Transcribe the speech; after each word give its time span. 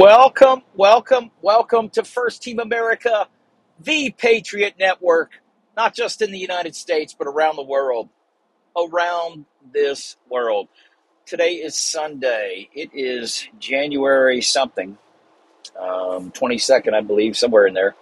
Welcome, 0.00 0.62
welcome, 0.74 1.30
welcome 1.42 1.90
to 1.90 2.04
First 2.04 2.42
Team 2.42 2.58
America, 2.58 3.28
the 3.78 4.08
Patriot 4.16 4.76
Network, 4.78 5.42
not 5.76 5.94
just 5.94 6.22
in 6.22 6.32
the 6.32 6.38
United 6.38 6.74
States, 6.74 7.12
but 7.12 7.26
around 7.26 7.56
the 7.56 7.64
world. 7.64 8.08
Around 8.74 9.44
this 9.74 10.16
world. 10.30 10.68
Today 11.26 11.56
is 11.56 11.78
Sunday. 11.78 12.70
It 12.74 12.88
is 12.94 13.46
January 13.58 14.40
something, 14.40 14.96
um, 15.78 16.32
22nd, 16.32 16.94
I 16.94 17.02
believe, 17.02 17.36
somewhere 17.36 17.66
in 17.66 17.74
there. 17.74 17.94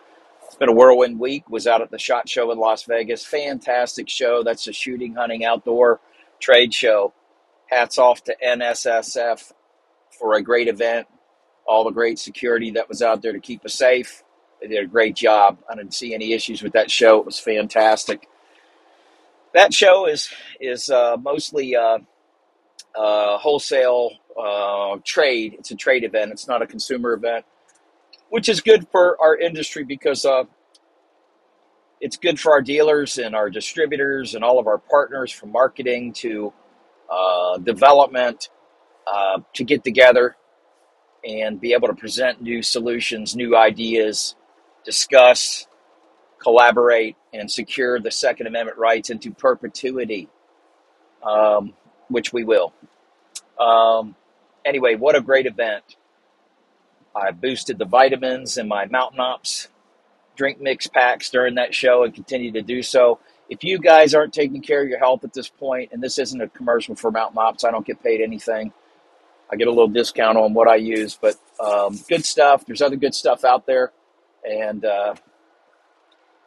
It's 0.46 0.54
been 0.54 0.68
a 0.68 0.72
whirlwind 0.72 1.18
week. 1.18 1.50
Was 1.50 1.66
out 1.66 1.82
at 1.82 1.90
the 1.90 1.98
SHOT 1.98 2.28
Show 2.28 2.52
in 2.52 2.58
Las 2.58 2.84
Vegas. 2.84 3.26
Fantastic 3.26 4.08
show. 4.08 4.44
That's 4.44 4.68
a 4.68 4.72
shooting, 4.72 5.16
hunting, 5.16 5.44
outdoor 5.44 5.98
trade 6.38 6.72
show. 6.72 7.12
Hats 7.66 7.98
off 7.98 8.22
to 8.22 8.36
NSSF 8.40 9.52
for 10.16 10.34
a 10.34 10.42
great 10.42 10.68
event 10.68 11.08
all 11.68 11.84
the 11.84 11.90
great 11.90 12.18
security 12.18 12.70
that 12.72 12.88
was 12.88 13.02
out 13.02 13.20
there 13.22 13.32
to 13.32 13.38
keep 13.38 13.64
us 13.64 13.74
safe. 13.74 14.24
They 14.60 14.68
did 14.68 14.82
a 14.82 14.86
great 14.86 15.14
job. 15.14 15.58
I 15.70 15.76
didn't 15.76 15.94
see 15.94 16.14
any 16.14 16.32
issues 16.32 16.62
with 16.62 16.72
that 16.72 16.90
show. 16.90 17.20
It 17.20 17.26
was 17.26 17.38
fantastic. 17.38 18.26
That 19.54 19.72
show 19.72 20.06
is 20.06 20.30
is 20.60 20.90
uh, 20.90 21.16
mostly 21.20 21.76
uh, 21.76 21.98
uh, 22.96 23.38
wholesale 23.38 24.12
uh, 24.40 24.96
trade. 25.04 25.56
It's 25.58 25.70
a 25.70 25.76
trade 25.76 26.04
event. 26.04 26.32
It's 26.32 26.48
not 26.48 26.62
a 26.62 26.66
consumer 26.66 27.12
event, 27.12 27.44
which 28.30 28.48
is 28.48 28.60
good 28.60 28.88
for 28.90 29.20
our 29.20 29.36
industry 29.36 29.84
because 29.84 30.24
uh, 30.24 30.44
it's 32.00 32.16
good 32.16 32.40
for 32.40 32.52
our 32.52 32.62
dealers 32.62 33.18
and 33.18 33.34
our 33.34 33.50
distributors 33.50 34.34
and 34.34 34.42
all 34.42 34.58
of 34.58 34.66
our 34.66 34.78
partners 34.78 35.30
from 35.30 35.52
marketing 35.52 36.12
to 36.14 36.52
uh, 37.10 37.58
development 37.58 38.48
to 39.54 39.64
get 39.64 39.82
together 39.84 40.36
and 41.24 41.60
be 41.60 41.72
able 41.72 41.88
to 41.88 41.94
present 41.94 42.40
new 42.40 42.62
solutions, 42.62 43.34
new 43.34 43.56
ideas, 43.56 44.36
discuss, 44.84 45.66
collaborate, 46.38 47.16
and 47.32 47.50
secure 47.50 48.00
the 48.00 48.10
Second 48.10 48.46
Amendment 48.46 48.78
rights 48.78 49.10
into 49.10 49.32
perpetuity, 49.32 50.28
um, 51.22 51.74
which 52.08 52.32
we 52.32 52.44
will. 52.44 52.72
Um, 53.58 54.14
anyway, 54.64 54.94
what 54.94 55.16
a 55.16 55.20
great 55.20 55.46
event. 55.46 55.96
I 57.14 57.32
boosted 57.32 57.78
the 57.78 57.84
vitamins 57.84 58.56
in 58.56 58.68
my 58.68 58.86
Mountain 58.86 59.20
Ops 59.20 59.68
drink 60.36 60.60
mix 60.60 60.86
packs 60.86 61.30
during 61.30 61.56
that 61.56 61.74
show 61.74 62.04
and 62.04 62.14
continue 62.14 62.52
to 62.52 62.62
do 62.62 62.82
so. 62.82 63.18
If 63.50 63.64
you 63.64 63.78
guys 63.78 64.14
aren't 64.14 64.32
taking 64.32 64.62
care 64.62 64.82
of 64.82 64.88
your 64.88 64.98
health 64.98 65.24
at 65.24 65.32
this 65.32 65.48
point, 65.48 65.90
and 65.92 66.02
this 66.02 66.18
isn't 66.18 66.40
a 66.40 66.48
commercial 66.48 66.94
for 66.94 67.10
Mountain 67.10 67.38
Ops, 67.38 67.64
I 67.64 67.72
don't 67.72 67.84
get 67.84 68.02
paid 68.02 68.20
anything 68.20 68.72
I 69.50 69.56
get 69.56 69.66
a 69.66 69.70
little 69.70 69.88
discount 69.88 70.36
on 70.36 70.52
what 70.52 70.68
I 70.68 70.76
use, 70.76 71.18
but 71.20 71.36
um, 71.58 71.98
good 72.08 72.24
stuff. 72.24 72.66
There's 72.66 72.82
other 72.82 72.96
good 72.96 73.14
stuff 73.14 73.44
out 73.44 73.66
there, 73.66 73.92
and 74.48 74.84
uh, 74.84 75.14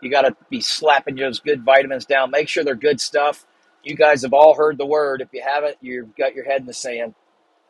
you 0.02 0.12
got 0.12 0.22
to 0.22 0.36
be 0.50 0.62
slapping 0.62 1.16
those 1.16 1.40
good 1.40 1.64
vitamins 1.64 2.06
down. 2.06 2.32
Make 2.32 2.48
sure 2.48 2.64
they're 2.64 2.76
good 2.76 3.02
stuff. 3.02 3.46
You 3.84 3.96
guys 3.96 4.22
have 4.22 4.34
all 4.34 4.54
heard 4.54 4.78
the 4.78 4.86
word. 4.86 5.22
If 5.22 5.30
you 5.34 5.42
haven't, 5.44 5.78
you've 5.82 6.16
got 6.16 6.36
your 6.36 6.46
head 6.46 6.62
in 6.62 6.68
the 6.68 6.74
sand. 6.74 7.16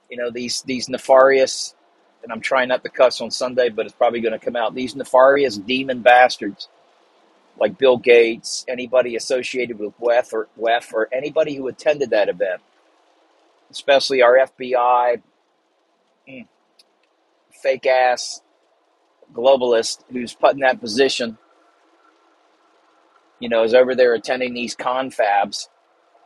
You 0.10 0.18
know 0.18 0.30
these 0.30 0.62
these 0.64 0.90
nefarious, 0.90 1.74
and 2.24 2.34
I'm 2.34 2.42
trying 2.42 2.68
not 2.68 2.84
to 2.84 2.90
cuss 2.90 3.22
on 3.22 3.32
Sunday, 3.32 3.70
but 3.70 3.86
it's 3.86 3.96
probably 3.96 4.20
going 4.20 4.38
to 4.38 4.46
come 4.46 4.58
out. 4.58 4.76
These 4.76 4.98
nefarious 4.98 5.56
demon 5.56 6.02
bastards, 6.02 6.68
like 7.58 7.78
Bill 7.78 7.98
Gates, 7.98 8.66
anybody 8.68 9.16
associated 9.16 9.80
with 9.80 9.94
WEF 10.02 10.34
or 10.34 10.50
WEF, 10.60 10.92
or 10.92 11.08
anybody 11.14 11.56
who 11.56 11.70
attended 11.70 12.10
that 12.10 12.28
event 12.28 12.62
especially 13.72 14.22
our 14.22 14.38
FBI 14.38 15.22
mm, 16.30 16.48
fake 17.52 17.88
ass 17.88 18.42
globalist 19.34 20.04
who's 20.12 20.34
put 20.34 20.54
in 20.54 20.60
that 20.60 20.80
position, 20.80 21.38
you 23.40 23.50
know, 23.50 23.64
is 23.64 23.74
over 23.74 23.96
there 23.96 24.14
attending 24.14 24.54
these 24.54 24.76
confabs. 24.76 25.70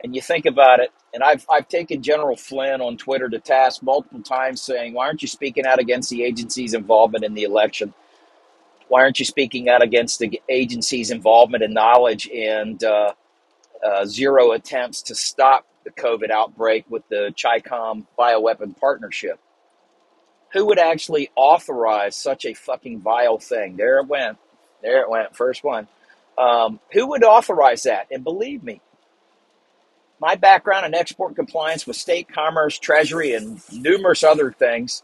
And 0.03 0.14
you 0.16 0.22
think 0.22 0.46
about 0.46 0.81
it, 0.81 0.92
and 1.14 1.24
I've, 1.24 1.46
I've 1.50 1.68
taken 1.68 2.03
General 2.03 2.36
Flynn 2.36 2.81
on 2.81 2.97
Twitter 2.97 3.30
to 3.30 3.40
task 3.40 3.81
multiple 3.81 4.22
times 4.22 4.62
saying, 4.62 4.94
why 4.94 5.08
aren't 5.08 5.22
you 5.22 5.28
speaking 5.28 5.66
out 5.66 5.80
against 5.80 6.09
the 6.09 6.24
agency's 6.24 6.74
involvement 6.74 7.24
in 7.24 7.34
the 7.34 7.44
election? 7.44 7.94
Why 8.88 9.02
aren't 9.02 9.19
you 9.19 9.25
speaking 9.25 9.69
out 9.69 9.81
against 9.81 10.19
the 10.19 10.42
agency's 10.50 11.09
involvement 11.09 11.64
and 11.64 11.74
knowledge 11.74 12.30
and 12.30 12.84
uh, 12.84 13.14
uh, 13.84 14.06
zero 14.06 14.52
attempts 14.52 15.02
to 15.03 15.16
stop 15.16 15.66
the 15.85 15.91
COVID 15.91 16.29
outbreak 16.31 16.85
with 16.90 17.07
the 17.09 17.34
CHICOM 17.35 18.06
bioweapon 18.19 18.78
partnership. 18.78 19.40
Who 20.53 20.66
would 20.66 20.79
actually 20.79 21.29
authorize 21.35 22.16
such 22.16 22.46
a 22.46 22.53
fucking 22.53 23.01
vile 23.01 23.38
thing? 23.38 23.78
There 23.78 24.00
it 24.00 24.07
went. 24.07 24.38
There 24.81 25.01
it 25.01 25.09
went. 25.09 25.35
First 25.35 25.63
one. 25.63 25.88
Um, 26.38 26.79
who 26.91 27.07
would 27.09 27.24
authorize 27.24 27.84
that? 27.84 28.07
And 28.12 28.24
believe 28.24 28.63
me, 28.63 28.81
my 30.19 30.35
background 30.35 30.85
in 30.85 30.95
export 30.95 31.35
compliance 31.35 31.85
with 31.85 31.97
state 31.97 32.28
commerce, 32.29 32.79
treasury, 32.79 33.34
and 33.34 33.62
numerous 33.72 34.24
other 34.24 34.51
things 34.51 35.03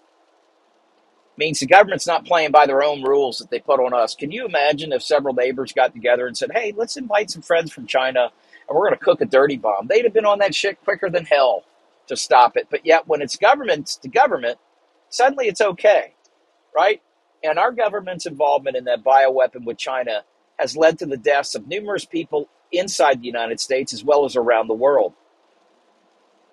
means 1.38 1.60
the 1.60 1.66
government's 1.66 2.08
not 2.08 2.26
playing 2.26 2.52
by 2.52 2.66
their 2.66 2.84
own 2.84 3.04
rules 3.04 3.38
that 3.38 3.50
they 3.50 3.60
put 3.60 3.80
on 3.80 3.94
us. 3.94 4.16
Can 4.16 4.32
you 4.32 4.46
imagine 4.46 4.92
if 4.92 5.04
several 5.04 5.34
neighbors 5.34 5.74
got 5.74 5.94
together 5.94 6.28
and 6.28 6.38
said, 6.38 6.52
hey, 6.54 6.74
let's 6.76 6.98
invite 6.98 7.32
some 7.32 7.42
friends 7.42 7.72
from 7.72 7.88
China 7.88 8.32
and 8.72 8.78
we're 8.80 8.88
going 8.88 9.00
to 9.00 9.06
cook 9.06 9.22
a 9.22 9.26
dirty 9.26 9.58
bomb. 9.58 9.88
They'd 9.90 10.06
have 10.06 10.14
been 10.14 10.26
on 10.26 10.40
that 10.40 10.56
shit 10.56 10.82
quicker 10.86 11.12
than 11.12 11.26
hell 11.26 11.66
to 12.08 12.18
stop 12.18 12.58
it. 12.58 12.70
But 12.72 12.86
yet, 12.88 13.08
when 13.08 13.22
it's 13.22 13.36
government 13.36 13.88
to 14.04 14.10
government, 14.10 14.60
suddenly 15.10 15.48
it's 15.48 15.62
okay, 15.62 16.14
right? 16.76 17.02
And 17.44 17.60
our 17.60 17.72
government's 17.72 18.26
involvement 18.26 18.78
in 18.78 18.86
that 18.86 19.04
bioweapon 19.04 19.66
with 19.66 19.78
China 19.78 20.24
has 20.60 20.78
led 20.78 21.00
to 21.00 21.08
the 21.08 21.18
deaths 21.18 21.56
of 21.56 21.68
numerous 21.68 22.06
people 22.06 22.50
inside 22.72 23.22
the 23.22 23.28
United 23.28 23.60
States 23.60 23.94
as 23.94 24.04
well 24.04 24.26
as 24.26 24.38
around 24.38 24.68
the 24.70 24.76
world. 24.76 25.14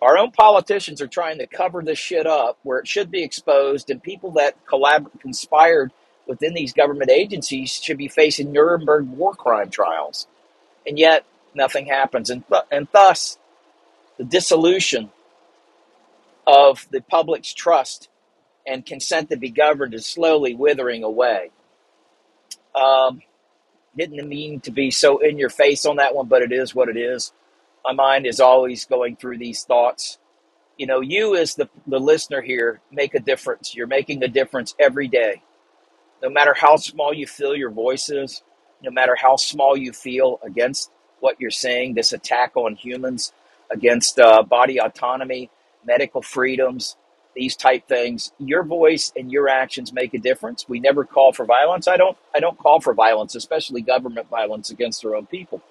Our 0.02 0.18
own 0.18 0.32
politicians 0.32 1.02
are 1.02 1.08
trying 1.08 1.38
to 1.38 1.46
cover 1.48 1.82
this 1.82 1.98
shit 1.98 2.26
up 2.26 2.58
where 2.64 2.78
it 2.80 2.88
should 2.88 3.10
be 3.10 3.24
exposed, 3.24 3.90
and 3.90 4.02
people 4.02 4.32
that 4.32 4.56
collab- 4.66 5.20
conspired 5.20 5.92
within 6.28 6.54
these 6.54 6.72
government 6.74 7.10
agencies 7.10 7.72
should 7.72 7.98
be 7.98 8.08
facing 8.08 8.52
Nuremberg 8.52 9.08
war 9.08 9.34
crime 9.34 9.70
trials. 9.70 10.28
And 10.86 10.98
yet, 10.98 11.24
nothing 11.58 11.86
happens. 11.86 12.30
And, 12.30 12.46
th- 12.48 12.62
and 12.70 12.88
thus, 12.92 13.38
the 14.16 14.24
dissolution 14.24 15.10
of 16.46 16.88
the 16.90 17.02
public's 17.02 17.52
trust 17.52 18.08
and 18.66 18.86
consent 18.86 19.30
to 19.30 19.36
be 19.36 19.50
governed 19.50 19.92
is 19.94 20.06
slowly 20.06 20.54
withering 20.54 21.04
away. 21.04 21.50
Um, 22.74 23.22
didn't 23.96 24.28
mean 24.28 24.60
to 24.60 24.70
be 24.70 24.90
so 24.90 25.18
in 25.18 25.38
your 25.38 25.50
face 25.50 25.84
on 25.84 25.96
that 25.96 26.14
one, 26.14 26.28
but 26.28 26.42
it 26.42 26.52
is 26.52 26.74
what 26.74 26.88
it 26.88 26.96
is. 26.96 27.32
My 27.84 27.92
mind 27.92 28.26
is 28.26 28.40
always 28.40 28.84
going 28.84 29.16
through 29.16 29.38
these 29.38 29.64
thoughts. 29.64 30.18
You 30.76 30.86
know, 30.86 31.00
you 31.00 31.36
as 31.36 31.54
the, 31.54 31.68
the 31.86 31.98
listener 31.98 32.40
here 32.40 32.80
make 32.92 33.14
a 33.14 33.20
difference. 33.20 33.74
You're 33.74 33.86
making 33.86 34.22
a 34.22 34.28
difference 34.28 34.74
every 34.78 35.08
day. 35.08 35.42
No 36.22 36.30
matter 36.30 36.54
how 36.54 36.76
small 36.76 37.12
you 37.12 37.26
feel 37.26 37.54
your 37.54 37.70
voice 37.70 38.10
is, 38.10 38.42
no 38.82 38.90
matter 38.90 39.16
how 39.20 39.36
small 39.36 39.76
you 39.76 39.92
feel 39.92 40.40
against 40.44 40.90
what 41.20 41.40
you're 41.40 41.50
saying, 41.50 41.94
this 41.94 42.12
attack 42.12 42.56
on 42.56 42.74
humans 42.74 43.32
against 43.70 44.18
uh, 44.18 44.42
body 44.42 44.78
autonomy, 44.78 45.50
medical 45.84 46.22
freedoms, 46.22 46.96
these 47.34 47.56
type 47.56 47.86
things. 47.86 48.32
Your 48.38 48.64
voice 48.64 49.12
and 49.16 49.30
your 49.30 49.48
actions 49.48 49.92
make 49.92 50.14
a 50.14 50.18
difference. 50.18 50.68
We 50.68 50.80
never 50.80 51.04
call 51.04 51.32
for 51.32 51.44
violence. 51.44 51.86
I 51.86 51.96
don't. 51.96 52.16
I 52.34 52.40
don't 52.40 52.58
call 52.58 52.80
for 52.80 52.94
violence, 52.94 53.34
especially 53.34 53.82
government 53.82 54.28
violence 54.28 54.70
against 54.70 55.02
their 55.02 55.14
own 55.14 55.26
people. 55.26 55.62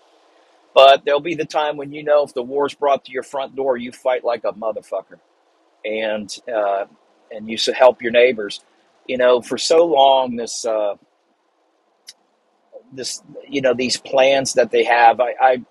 But 0.74 1.04
there'll 1.06 1.20
be 1.20 1.36
the 1.36 1.46
time 1.46 1.76
when 1.76 1.92
you 1.92 2.04
know 2.04 2.24
if 2.24 2.34
the 2.34 2.44
war's 2.44 2.76
brought 2.76 3.06
to 3.06 3.12
your 3.12 3.24
front 3.24 3.56
door, 3.56 3.78
you 3.78 3.92
fight 3.92 4.24
like 4.24 4.44
a 4.44 4.54
motherfucker, 4.54 5.20
and 5.84 6.34
uh, 6.54 6.86
and 7.32 7.50
you 7.50 7.58
help 7.74 8.02
your 8.02 8.12
neighbors. 8.12 8.62
You 9.08 9.18
know, 9.18 9.42
for 9.42 9.58
so 9.58 9.86
long, 9.86 10.36
this 10.36 10.66
uh, 10.66 10.96
this 12.92 13.22
you 13.48 13.62
know 13.62 13.74
these 13.74 13.98
plans 13.98 14.54
that 14.54 14.72
they 14.72 14.84
have. 14.84 15.20
I, 15.20 15.36
I 15.42 15.62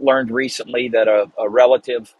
learned 0.00 0.30
recently 0.30 0.88
that 0.88 1.08
a, 1.08 1.30
a 1.38 1.48
relative 1.48 2.14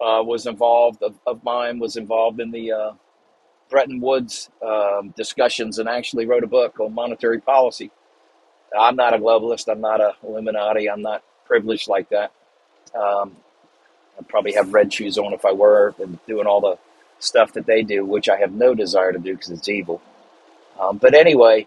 uh, 0.00 0.22
was 0.24 0.46
involved 0.46 1.02
of, 1.02 1.14
of, 1.26 1.42
mine 1.42 1.78
was 1.78 1.96
involved 1.96 2.40
in 2.40 2.50
the 2.50 2.72
uh, 2.72 2.92
Bretton 3.70 4.00
Woods 4.00 4.50
um, 4.64 5.14
discussions 5.16 5.78
and 5.78 5.88
actually 5.88 6.26
wrote 6.26 6.44
a 6.44 6.48
book 6.48 6.78
on 6.80 6.94
monetary 6.94 7.40
policy. 7.40 7.90
I'm 8.78 8.96
not 8.96 9.14
a 9.14 9.18
globalist. 9.18 9.70
I'm 9.70 9.80
not 9.80 10.00
a 10.00 10.14
Illuminati. 10.22 10.90
I'm 10.90 11.02
not 11.02 11.22
privileged 11.46 11.88
like 11.88 12.10
that. 12.10 12.32
Um, 12.94 13.36
I'd 14.18 14.28
probably 14.28 14.52
have 14.54 14.72
red 14.72 14.92
shoes 14.92 15.18
on 15.18 15.32
if 15.32 15.44
I 15.44 15.52
were 15.52 15.94
and 16.00 16.18
doing 16.26 16.46
all 16.46 16.60
the 16.60 16.78
stuff 17.18 17.52
that 17.54 17.66
they 17.66 17.82
do, 17.82 18.04
which 18.04 18.28
I 18.28 18.36
have 18.38 18.52
no 18.52 18.74
desire 18.74 19.12
to 19.12 19.18
do 19.18 19.34
because 19.34 19.50
it's 19.50 19.68
evil. 19.68 20.02
Um, 20.78 20.98
but 20.98 21.14
anyway, 21.14 21.66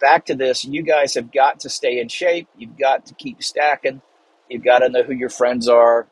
back 0.00 0.26
to 0.26 0.34
this, 0.34 0.64
you 0.64 0.82
guys 0.82 1.14
have 1.14 1.32
got 1.32 1.60
to 1.60 1.68
stay 1.68 2.00
in 2.00 2.08
shape. 2.08 2.48
You've 2.56 2.78
got 2.78 3.06
to 3.06 3.14
keep 3.14 3.42
stacking. 3.42 4.02
You've 4.48 4.64
got 4.64 4.80
to 4.80 4.88
know 4.88 5.02
who 5.02 5.14
your 5.14 5.30
friends 5.30 5.68
are. 5.68 6.06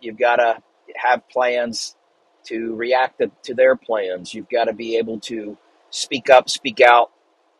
You've 0.00 0.18
got 0.18 0.36
to 0.36 0.62
have 0.96 1.28
plans 1.28 1.96
to 2.44 2.74
react 2.74 3.22
to, 3.44 3.54
their 3.54 3.76
plans. 3.76 4.34
You've 4.34 4.48
got 4.48 4.64
to 4.64 4.72
be 4.72 4.96
able 4.96 5.20
to 5.20 5.58
Speak 5.90 6.30
up, 6.30 6.48
speak 6.48 6.80
out 6.80 7.10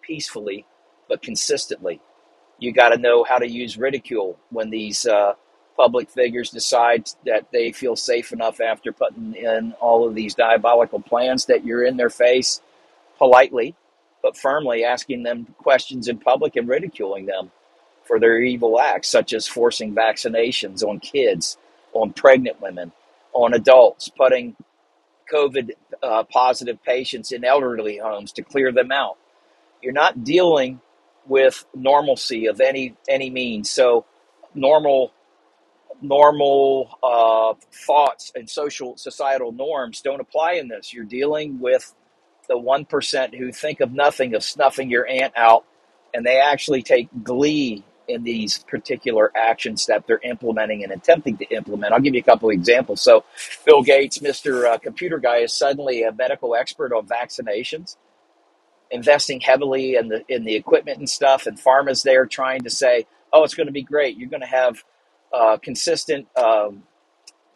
peacefully, 0.03 0.65
but 1.09 1.21
consistently. 1.21 2.01
You 2.59 2.73
got 2.73 2.91
to 2.91 2.99
know 2.99 3.25
how 3.25 3.39
to 3.39 3.49
use 3.49 3.77
ridicule 3.77 4.39
when 4.51 4.71
these 4.71 5.05
uh, 5.05 5.35
public 5.77 6.11
figures 6.11 6.51
decide 6.51 7.11
that 7.27 7.49
they 7.53 7.73
feel 7.73 7.97
safe 7.97 8.33
enough 8.33 8.61
after 8.61 8.93
putting 8.93 9.35
in 9.35 9.73
all 9.81 10.07
of 10.07 10.15
these 10.15 10.35
diabolical 10.35 11.01
plans 11.01 11.47
that 11.47 11.65
you're 11.65 11.83
in 11.83 11.97
their 11.97 12.11
face 12.11 12.61
politely 13.19 13.75
but 14.23 14.37
firmly 14.37 14.85
asking 14.85 15.23
them 15.23 15.47
questions 15.59 16.09
in 16.09 16.19
public 16.19 16.57
and 16.57 16.69
ridiculing 16.69 17.27
them 17.27 17.51
for 18.05 18.19
their 18.19 18.41
evil 18.41 18.81
acts, 18.81 19.09
such 19.09 19.33
as 19.33 19.47
forcing 19.47 19.95
vaccinations 19.95 20.83
on 20.83 20.99
kids, 20.99 21.57
on 21.93 22.13
pregnant 22.13 22.61
women, 22.61 22.93
on 23.33 23.55
adults, 23.55 24.09
putting 24.09 24.57
COVID 25.33 25.71
uh, 26.03 26.25
positive 26.25 26.83
patients 26.83 27.33
in 27.33 27.45
elderly 27.45 27.99
homes 27.99 28.33
to 28.33 28.43
clear 28.43 28.73
them 28.73 28.91
out. 28.91 29.17
You're 29.83 29.93
not 29.93 30.25
dealing 30.25 30.81
with 31.27 31.65
normalcy 31.75 32.47
of 32.47 32.61
any 32.61 32.97
any 33.09 33.31
means. 33.31 33.71
So 33.71 34.05
normal 34.55 35.13
normal 36.03 36.99
uh, 37.03 37.55
thoughts 37.87 38.33
and 38.35 38.49
social 38.49 38.97
societal 38.97 39.53
norms 39.53 40.01
don't 40.01 40.21
apply 40.21 40.55
in 40.55 40.69
this. 40.69 40.93
You're 40.93 41.05
dealing 41.05 41.61
with 41.61 41.95
the 42.51 42.57
1% 42.59 43.39
who 43.39 43.53
think 43.53 43.81
of 43.81 43.93
nothing 43.93 44.35
of 44.35 44.43
snuffing 44.43 44.91
your 44.91 45.07
aunt 45.07 45.33
out, 45.37 45.65
and 46.13 46.27
they 46.27 46.41
actually 46.41 46.83
take 46.83 47.09
glee 47.23 47.85
in 48.09 48.25
these 48.25 48.59
particular 48.65 49.31
actions 49.37 49.87
that 49.87 50.05
they're 50.09 50.21
implementing 50.25 50.83
and 50.83 50.93
attempting 50.93 51.37
to 51.37 51.45
implement. 51.55 51.93
I'll 51.93 52.01
give 52.01 52.15
you 52.15 52.21
a 52.21 52.25
couple 52.25 52.51
of 52.51 52.55
examples. 52.55 53.01
So, 53.01 53.25
Bill 53.65 53.83
Gates, 53.83 54.19
Mr. 54.19 54.65
Uh, 54.65 54.79
computer 54.79 55.19
guy, 55.19 55.39
is 55.39 55.57
suddenly 55.57 56.03
a 56.03 56.11
medical 56.11 56.57
expert 56.57 56.93
on 56.93 57.07
vaccinations, 57.07 57.97
investing 58.91 59.41
heavily 59.41 59.95
in 59.95 60.09
the 60.09 60.25
in 60.29 60.45
the 60.45 60.57
equipment 60.57 60.99
and 60.99 61.09
stuff. 61.09 61.47
And 61.47 61.57
pharma's 61.57 62.03
there 62.03 62.27
trying 62.27 62.63
to 62.63 62.71
say, 62.71 63.07
"Oh, 63.33 63.45
it's 63.45 63.55
going 63.55 63.69
to 63.69 63.73
be 63.73 63.85
great. 63.85 64.17
You're 64.19 64.29
going 64.29 64.41
to 64.41 64.47
have 64.49 64.83
uh, 65.33 65.59
consistent 65.59 66.27
um, 66.37 66.83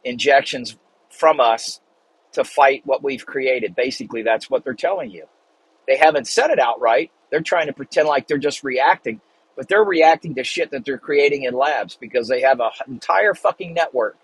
injections 0.04 0.76
from 1.10 1.40
us 1.40 1.80
to 2.34 2.44
fight 2.44 2.82
what 2.86 3.02
we've 3.04 3.26
created." 3.26 3.76
Basically, 3.76 4.22
that's 4.22 4.50
what 4.50 4.64
they're 4.64 4.74
telling 4.74 5.10
you. 5.10 5.26
They 5.88 5.96
haven't 5.96 6.28
said 6.28 6.50
it 6.50 6.60
outright. 6.60 7.12
They're 7.30 7.42
trying 7.42 7.66
to 7.68 7.72
pretend 7.72 8.08
like 8.08 8.28
they're 8.28 8.38
just 8.38 8.64
reacting, 8.64 9.20
but 9.56 9.68
they're 9.68 9.84
reacting 9.84 10.34
to 10.36 10.44
shit 10.44 10.70
that 10.72 10.84
they're 10.84 10.98
creating 10.98 11.44
in 11.44 11.54
labs 11.54 11.96
because 11.96 12.28
they 12.28 12.42
have 12.42 12.60
an 12.60 12.70
entire 12.88 13.34
fucking 13.34 13.74
network 13.74 14.16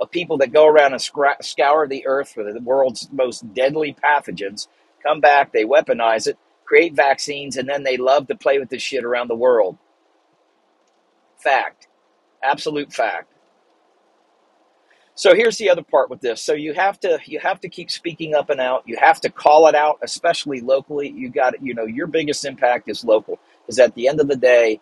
of 0.00 0.10
people 0.10 0.38
that 0.38 0.52
go 0.52 0.66
around 0.66 0.92
and 0.92 1.02
scra- 1.02 1.42
scour 1.42 1.88
the 1.88 2.06
earth 2.06 2.30
for 2.32 2.44
the 2.44 2.60
world's 2.60 3.08
most 3.12 3.54
deadly 3.54 3.96
pathogens, 4.04 4.68
come 5.02 5.20
back, 5.20 5.52
they 5.52 5.64
weaponize 5.64 6.26
it, 6.28 6.38
create 6.64 6.94
vaccines, 6.94 7.56
and 7.56 7.68
then 7.68 7.84
they 7.84 7.96
love 7.96 8.28
to 8.28 8.36
play 8.36 8.58
with 8.58 8.70
this 8.70 8.82
shit 8.82 9.04
around 9.04 9.28
the 9.28 9.36
world. 9.36 9.78
Fact. 11.38 11.88
Absolute 12.42 12.92
fact. 12.92 13.32
So 15.18 15.34
here's 15.34 15.58
the 15.58 15.68
other 15.68 15.82
part 15.82 16.10
with 16.10 16.20
this. 16.20 16.40
So 16.40 16.52
you 16.52 16.74
have 16.74 17.00
to 17.00 17.18
you 17.24 17.40
have 17.40 17.60
to 17.62 17.68
keep 17.68 17.90
speaking 17.90 18.34
up 18.36 18.50
and 18.50 18.60
out. 18.60 18.84
You 18.86 18.96
have 19.00 19.20
to 19.22 19.30
call 19.30 19.66
it 19.66 19.74
out, 19.74 19.98
especially 20.00 20.60
locally. 20.60 21.10
You 21.10 21.28
got 21.28 21.60
you 21.60 21.74
know 21.74 21.86
your 21.86 22.06
biggest 22.06 22.44
impact 22.44 22.88
is 22.88 23.02
local. 23.02 23.40
Is 23.66 23.80
at 23.80 23.96
the 23.96 24.06
end 24.06 24.20
of 24.20 24.28
the 24.28 24.36
day, 24.36 24.80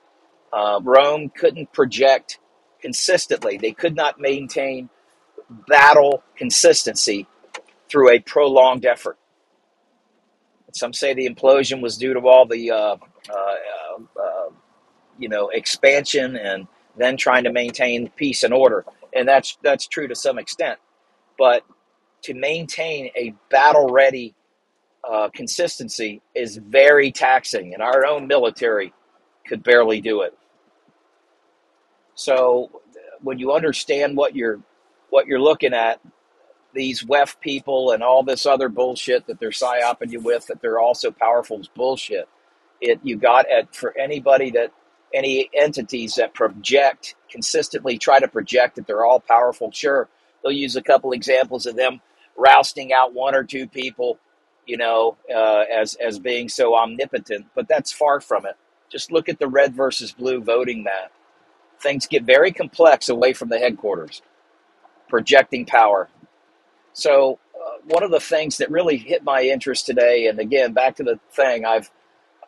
uh, 0.52 0.78
Rome 0.82 1.30
couldn't 1.30 1.72
project 1.72 2.38
consistently. 2.82 3.56
They 3.56 3.72
could 3.72 3.96
not 3.96 4.20
maintain 4.20 4.90
battle 5.68 6.22
consistency 6.36 7.26
through 7.88 8.10
a 8.10 8.18
prolonged 8.18 8.84
effort. 8.84 9.16
Some 10.74 10.92
say 10.92 11.14
the 11.14 11.26
implosion 11.26 11.80
was 11.80 11.96
due 11.96 12.12
to 12.12 12.20
all 12.20 12.44
the 12.44 12.72
uh, 12.72 12.96
uh, 13.30 13.56
uh, 14.22 14.50
you 15.18 15.30
know 15.30 15.48
expansion 15.48 16.36
and 16.36 16.68
then 16.98 17.16
trying 17.16 17.44
to 17.44 17.52
maintain 17.52 18.10
peace 18.16 18.42
and 18.42 18.52
order, 18.52 18.84
and 19.16 19.28
that's 19.28 19.58
that's 19.62 19.86
true 19.86 20.08
to 20.08 20.14
some 20.14 20.38
extent. 20.38 20.78
But 21.38 21.64
to 22.22 22.34
maintain 22.34 23.10
a 23.16 23.34
battle 23.50 23.88
ready 23.88 24.34
uh, 25.08 25.28
consistency 25.34 26.20
is 26.34 26.56
very 26.56 27.12
taxing, 27.12 27.74
and 27.74 27.82
our 27.82 28.06
own 28.06 28.26
military 28.26 28.92
could 29.46 29.62
barely 29.62 30.00
do 30.00 30.22
it. 30.22 30.36
So 32.14 32.70
when 33.22 33.38
you 33.38 33.52
understand 33.52 34.16
what 34.16 34.34
you're 34.34 34.60
what 35.10 35.26
you're 35.26 35.40
looking 35.40 35.74
at, 35.74 36.00
these 36.74 37.04
WEF 37.04 37.40
people 37.40 37.92
and 37.92 38.02
all 38.02 38.22
this 38.22 38.46
other 38.46 38.68
bullshit 38.68 39.26
that 39.26 39.38
they're 39.40 39.50
psyoping 39.50 40.10
you 40.12 40.20
with, 40.20 40.46
that 40.46 40.60
they're 40.60 40.80
also 40.80 41.10
powerful 41.10 41.60
is 41.60 41.68
bullshit. 41.68 42.28
It 42.80 43.00
you 43.02 43.16
got 43.16 43.50
at 43.50 43.74
for 43.74 43.96
anybody 43.96 44.50
that 44.52 44.72
any 45.16 45.50
entities 45.54 46.16
that 46.16 46.34
project 46.34 47.14
consistently 47.30 47.98
try 47.98 48.20
to 48.20 48.28
project 48.28 48.76
that 48.76 48.86
they're 48.86 49.04
all 49.04 49.20
powerful. 49.20 49.70
Sure, 49.72 50.08
they'll 50.42 50.52
use 50.52 50.76
a 50.76 50.82
couple 50.82 51.12
examples 51.12 51.66
of 51.66 51.76
them 51.76 52.00
rousting 52.36 52.92
out 52.92 53.14
one 53.14 53.34
or 53.34 53.42
two 53.42 53.66
people, 53.66 54.18
you 54.66 54.76
know, 54.76 55.16
uh, 55.34 55.64
as 55.72 55.94
as 55.94 56.18
being 56.18 56.48
so 56.48 56.76
omnipotent, 56.76 57.46
but 57.54 57.68
that's 57.68 57.92
far 57.92 58.20
from 58.20 58.46
it. 58.46 58.56
Just 58.90 59.10
look 59.10 59.28
at 59.28 59.38
the 59.38 59.48
red 59.48 59.74
versus 59.74 60.12
blue 60.12 60.40
voting 60.40 60.84
map. 60.84 61.12
Things 61.80 62.06
get 62.06 62.24
very 62.24 62.52
complex 62.52 63.08
away 63.08 63.32
from 63.32 63.48
the 63.48 63.58
headquarters, 63.58 64.22
projecting 65.08 65.66
power. 65.66 66.08
So, 66.92 67.38
uh, 67.54 67.78
one 67.84 68.02
of 68.02 68.10
the 68.10 68.20
things 68.20 68.58
that 68.58 68.70
really 68.70 68.96
hit 68.96 69.24
my 69.24 69.42
interest 69.42 69.86
today, 69.86 70.28
and 70.28 70.38
again, 70.38 70.72
back 70.72 70.96
to 70.96 71.02
the 71.02 71.18
thing, 71.32 71.64
I've 71.64 71.90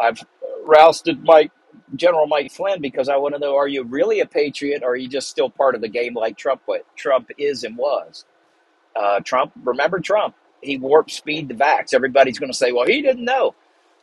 I've 0.00 0.24
rousted 0.64 1.24
Mike 1.24 1.50
General 1.96 2.26
Mike 2.26 2.52
Flynn 2.52 2.80
because 2.80 3.08
I 3.08 3.16
want 3.16 3.34
to 3.34 3.40
know: 3.40 3.56
Are 3.56 3.68
you 3.68 3.84
really 3.84 4.20
a 4.20 4.26
patriot, 4.26 4.82
or 4.84 4.92
are 4.92 4.96
you 4.96 5.08
just 5.08 5.28
still 5.28 5.50
part 5.50 5.74
of 5.74 5.80
the 5.80 5.88
game 5.88 6.14
like 6.14 6.36
Trump? 6.36 6.62
What 6.66 6.84
Trump 6.96 7.30
is 7.38 7.64
and 7.64 7.76
was. 7.76 8.24
Uh, 8.96 9.20
Trump, 9.20 9.52
remember 9.64 10.00
Trump? 10.00 10.34
He 10.62 10.76
warped 10.78 11.10
speed 11.12 11.48
to 11.50 11.54
vax. 11.54 11.94
Everybody's 11.94 12.38
going 12.38 12.52
to 12.52 12.56
say, 12.58 12.72
"Well, 12.72 12.86
he 12.86 13.02
didn't 13.02 13.24
know." 13.24 13.54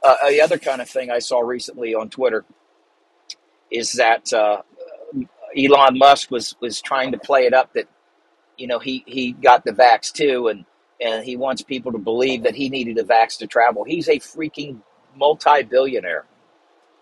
Uh, 0.03 0.15
the 0.29 0.41
other 0.41 0.57
kind 0.59 0.81
of 0.81 0.89
thing 0.89 1.11
I 1.11 1.19
saw 1.19 1.39
recently 1.39 1.95
on 1.95 2.09
Twitter 2.09 2.45
is 3.71 3.93
that 3.93 4.31
uh, 4.33 4.61
Elon 5.57 5.97
Musk 5.97 6.31
was 6.31 6.55
was 6.61 6.81
trying 6.81 7.11
to 7.13 7.17
play 7.19 7.45
it 7.45 7.53
up 7.53 7.73
that 7.73 7.87
you 8.57 8.67
know 8.67 8.79
he 8.79 9.03
he 9.07 9.33
got 9.33 9.65
the 9.65 9.71
vax 9.71 10.11
too, 10.11 10.47
and 10.47 10.65
and 11.01 11.25
he 11.25 11.37
wants 11.37 11.61
people 11.61 11.91
to 11.93 11.97
believe 11.97 12.43
that 12.43 12.55
he 12.55 12.69
needed 12.69 12.97
a 12.97 13.03
vax 13.03 13.37
to 13.39 13.47
travel. 13.47 13.83
He's 13.83 14.07
a 14.09 14.19
freaking 14.19 14.81
multi-billionaire. 15.15 16.25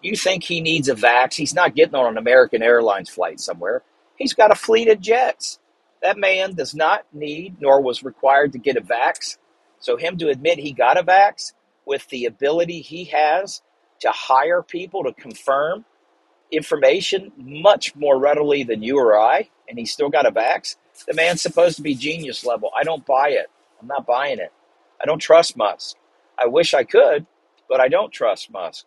You 0.04 0.18
think 0.18 0.46
he 0.46 0.62
needs 0.62 0.90
a 0.90 0.96
vax? 0.96 1.36
He's 1.36 1.56
not 1.56 1.76
getting 1.76 1.96
on 1.96 2.08
an 2.08 2.20
American 2.20 2.64
Airlines 2.64 3.10
flight 3.10 3.42
somewhere. 3.42 3.84
He's 4.18 4.34
got 4.34 4.52
a 4.52 4.56
fleet 4.56 4.90
of 4.90 5.02
jets. 5.02 5.60
That 6.04 6.20
man 6.20 6.56
does 6.56 6.76
not 6.76 7.06
need 7.14 7.58
nor 7.62 7.82
was 7.82 8.04
required 8.04 8.54
to 8.54 8.60
get 8.60 8.78
a 8.78 8.82
vax. 8.82 9.38
So, 9.80 9.98
him 9.98 10.18
to 10.20 10.30
admit 10.30 10.60
he 10.60 10.74
got 10.74 11.00
a 11.00 11.04
vax 11.04 11.54
with 11.86 12.08
the 12.10 12.26
ability 12.26 12.82
he 12.82 13.06
has 13.06 13.64
to 14.02 14.12
hire 14.12 14.64
people 14.64 15.06
to 15.06 15.14
confirm 15.14 15.86
information 16.52 17.32
much 17.38 17.96
more 17.96 18.20
readily 18.20 18.64
than 18.64 18.84
you 18.84 19.00
or 19.00 19.20
I, 19.20 19.50
and 19.70 19.80
he's 19.80 19.92
still 19.92 20.10
got 20.10 20.28
a 20.28 20.32
vax, 20.32 20.78
the 21.08 21.16
man's 21.16 21.42
supposed 21.42 21.78
to 21.78 21.84
be 21.84 21.96
genius 21.96 22.46
level. 22.46 22.72
I 22.80 22.84
don't 22.84 23.06
buy 23.06 23.30
it. 23.30 23.48
I'm 23.82 23.88
not 23.88 24.06
buying 24.06 24.40
it. 24.40 24.52
I 25.02 25.06
don't 25.06 25.20
trust 25.20 25.58
Musk. 25.58 25.98
I 26.40 26.48
wish 26.48 26.74
I 26.74 26.84
could, 26.86 27.26
but 27.70 27.82
I 27.82 27.90
don't 27.90 28.12
trust 28.12 28.52
Musk. 28.52 28.86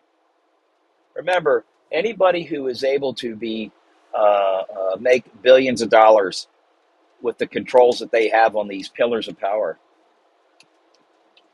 Remember, 1.17 1.65
anybody 1.93 2.45
who 2.45 2.69
is 2.69 2.85
able 2.85 3.15
to 3.15 3.37
be 3.37 3.73
uh, 4.15 4.63
uh, 4.63 4.97
make 5.01 5.25
billions 5.43 5.83
of 5.83 5.91
dollars 5.91 6.49
with 7.23 7.39
the 7.39 7.47
controls 7.47 7.99
that 7.99 8.13
they 8.13 8.29
have 8.29 8.57
on 8.57 8.69
these 8.69 8.89
pillars 8.89 9.29
of 9.29 9.39
power 9.39 9.79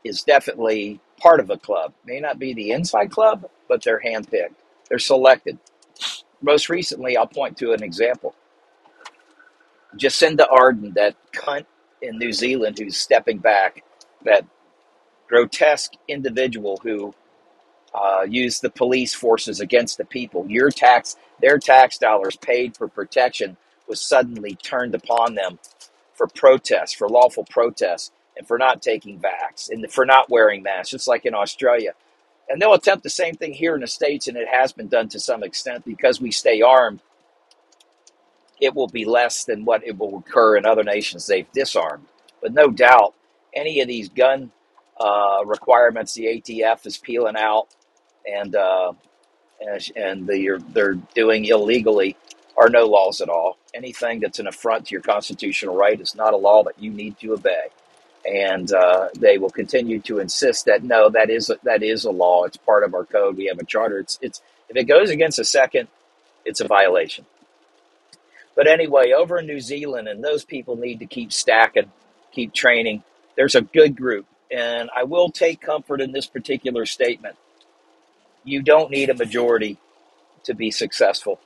is 0.03 0.23
definitely 0.23 0.99
part 1.19 1.39
of 1.39 1.49
a 1.49 1.57
club. 1.57 1.93
May 2.05 2.19
not 2.19 2.39
be 2.39 2.53
the 2.53 2.71
inside 2.71 3.11
club, 3.11 3.49
but 3.67 3.83
they're 3.83 4.01
handpicked. 4.05 4.55
They're 4.89 4.99
selected. 4.99 5.57
Most 6.41 6.69
recently, 6.69 7.15
I'll 7.15 7.27
point 7.27 7.57
to 7.59 7.71
an 7.71 7.83
example. 7.83 8.35
Jacinda 9.97 10.49
Ardern, 10.49 10.93
that 10.95 11.15
cunt 11.31 11.65
in 12.01 12.17
New 12.17 12.33
Zealand 12.33 12.77
who's 12.77 12.97
stepping 12.97 13.37
back, 13.37 13.83
that 14.25 14.45
grotesque 15.27 15.93
individual 16.07 16.79
who 16.83 17.13
uh, 17.93 18.25
use 18.27 18.59
the 18.59 18.69
police 18.69 19.13
forces 19.13 19.59
against 19.59 19.97
the 19.97 20.05
people. 20.05 20.45
Your 20.49 20.69
tax, 20.71 21.15
their 21.41 21.59
tax 21.59 21.97
dollars 21.97 22.35
paid 22.37 22.75
for 22.75 22.87
protection 22.87 23.57
was 23.87 24.01
suddenly 24.01 24.55
turned 24.55 24.95
upon 24.95 25.35
them 25.35 25.59
for 26.13 26.27
protests, 26.27 26.93
for 26.93 27.09
lawful 27.09 27.45
protests, 27.45 28.11
and 28.37 28.47
for 28.47 28.57
not 28.57 28.81
taking 28.81 29.19
vax, 29.19 29.69
and 29.69 29.91
for 29.91 30.05
not 30.05 30.29
wearing 30.29 30.63
masks, 30.63 30.91
just 30.91 31.07
like 31.07 31.25
in 31.25 31.35
Australia. 31.35 31.93
And 32.49 32.61
they'll 32.61 32.73
attempt 32.73 33.03
the 33.03 33.09
same 33.09 33.35
thing 33.35 33.53
here 33.53 33.75
in 33.75 33.81
the 33.81 33.87
States, 33.87 34.27
and 34.27 34.37
it 34.37 34.47
has 34.47 34.71
been 34.71 34.87
done 34.87 35.09
to 35.09 35.19
some 35.19 35.43
extent 35.43 35.85
because 35.85 36.19
we 36.19 36.31
stay 36.31 36.61
armed. 36.61 37.01
It 38.59 38.73
will 38.73 38.87
be 38.87 39.05
less 39.05 39.43
than 39.43 39.65
what 39.65 39.85
it 39.85 39.97
will 39.97 40.17
occur 40.17 40.57
in 40.57 40.65
other 40.65 40.83
nations 40.83 41.27
they've 41.27 41.51
disarmed. 41.51 42.05
But 42.41 42.53
no 42.53 42.69
doubt, 42.69 43.13
any 43.53 43.81
of 43.81 43.87
these 43.87 44.09
gun 44.09 44.51
uh, 44.99 45.43
requirements 45.45 46.13
the 46.13 46.25
ATF 46.25 46.85
is 46.85 46.97
peeling 46.97 47.35
out 47.37 47.67
and 48.27 48.55
uh, 48.55 48.93
and, 49.59 49.91
and 49.95 50.27
the, 50.27 50.63
they're 50.69 50.95
doing 51.15 51.45
illegally 51.45 52.17
are 52.57 52.69
no 52.69 52.85
laws 52.85 53.21
at 53.21 53.29
all. 53.29 53.57
Anything 53.73 54.19
that's 54.19 54.39
an 54.39 54.47
affront 54.47 54.87
to 54.87 54.91
your 54.91 55.01
constitutional 55.01 55.75
right 55.75 55.99
is 55.99 56.15
not 56.15 56.33
a 56.33 56.37
law 56.37 56.63
that 56.63 56.79
you 56.79 56.91
need 56.91 57.19
to 57.19 57.33
obey. 57.33 57.67
And 58.25 58.71
uh, 58.73 59.09
they 59.17 59.37
will 59.37 59.49
continue 59.49 59.99
to 60.01 60.19
insist 60.19 60.65
that 60.65 60.83
no, 60.83 61.09
that 61.09 61.29
is 61.29 61.49
a, 61.49 61.57
that 61.63 61.83
is 61.83 62.05
a 62.05 62.11
law. 62.11 62.45
It's 62.45 62.57
part 62.57 62.83
of 62.83 62.93
our 62.93 63.05
code. 63.05 63.37
We 63.37 63.47
have 63.47 63.59
a 63.59 63.65
charter. 63.65 63.99
It's 63.99 64.17
it's 64.21 64.41
if 64.69 64.77
it 64.77 64.85
goes 64.85 65.09
against 65.09 65.39
a 65.39 65.45
second, 65.45 65.89
it's 66.45 66.61
a 66.61 66.67
violation. 66.67 67.25
But 68.55 68.67
anyway, 68.67 69.11
over 69.11 69.39
in 69.39 69.47
New 69.47 69.59
Zealand, 69.59 70.07
and 70.07 70.23
those 70.23 70.45
people 70.45 70.77
need 70.77 70.99
to 70.99 71.05
keep 71.05 71.33
stacking, 71.33 71.91
keep 72.31 72.53
training. 72.53 73.03
There's 73.35 73.55
a 73.55 73.61
good 73.61 73.97
group, 73.97 74.25
and 74.51 74.89
I 74.95 75.03
will 75.03 75.29
take 75.29 75.59
comfort 75.59 75.99
in 76.01 76.11
this 76.13 76.27
particular 76.27 76.85
statement. 76.85 77.35
You 78.43 78.61
don't 78.61 78.91
need 78.91 79.09
a 79.09 79.15
majority 79.15 79.77
to 80.43 80.53
be 80.53 80.71
successful 80.71 81.39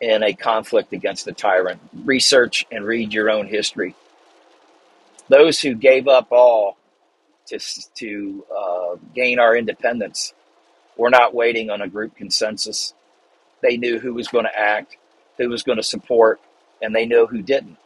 in 0.00 0.22
a 0.22 0.32
conflict 0.34 0.92
against 0.92 1.24
the 1.24 1.32
tyrant. 1.32 1.80
Research 2.04 2.66
and 2.72 2.84
read 2.84 3.12
your 3.12 3.30
own 3.30 3.46
history. 3.46 3.94
Those 5.28 5.60
who 5.60 5.74
gave 5.74 6.08
up 6.08 6.28
all 6.30 6.76
to, 7.46 7.58
to 7.96 8.44
uh, 8.56 8.96
gain 9.14 9.38
our 9.38 9.56
independence 9.56 10.34
were 10.96 11.10
not 11.10 11.34
waiting 11.34 11.70
on 11.70 11.82
a 11.82 11.88
group 11.88 12.16
consensus. 12.16 12.94
They 13.62 13.76
knew 13.76 13.98
who 13.98 14.14
was 14.14 14.28
going 14.28 14.44
to 14.44 14.58
act, 14.58 14.96
who 15.38 15.48
was 15.48 15.62
going 15.62 15.78
to 15.78 15.82
support, 15.82 16.40
and 16.80 16.94
they 16.94 17.06
knew 17.06 17.26
who 17.26 17.42
didn't. 17.42 17.78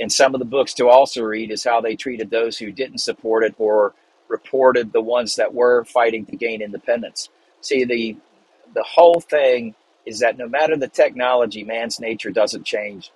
And 0.00 0.12
some 0.12 0.34
of 0.34 0.40
the 0.40 0.44
books 0.44 0.74
to 0.74 0.88
also 0.88 1.22
read 1.22 1.50
is 1.50 1.64
how 1.64 1.80
they 1.80 1.96
treated 1.96 2.30
those 2.30 2.58
who 2.58 2.70
didn't 2.72 2.98
support 2.98 3.44
it 3.44 3.54
or 3.58 3.94
reported 4.28 4.92
the 4.92 5.00
ones 5.00 5.36
that 5.36 5.54
were 5.54 5.84
fighting 5.84 6.26
to 6.26 6.36
gain 6.36 6.62
independence. 6.62 7.28
See, 7.66 7.84
the 7.84 8.16
the 8.74 8.84
whole 8.84 9.20
thing 9.20 9.74
is 10.04 10.20
that 10.20 10.38
no 10.38 10.48
matter 10.48 10.76
the 10.76 10.88
technology, 10.88 11.64
man's 11.64 11.98
nature 11.98 12.30
doesn't 12.30 12.64
change. 12.64 13.10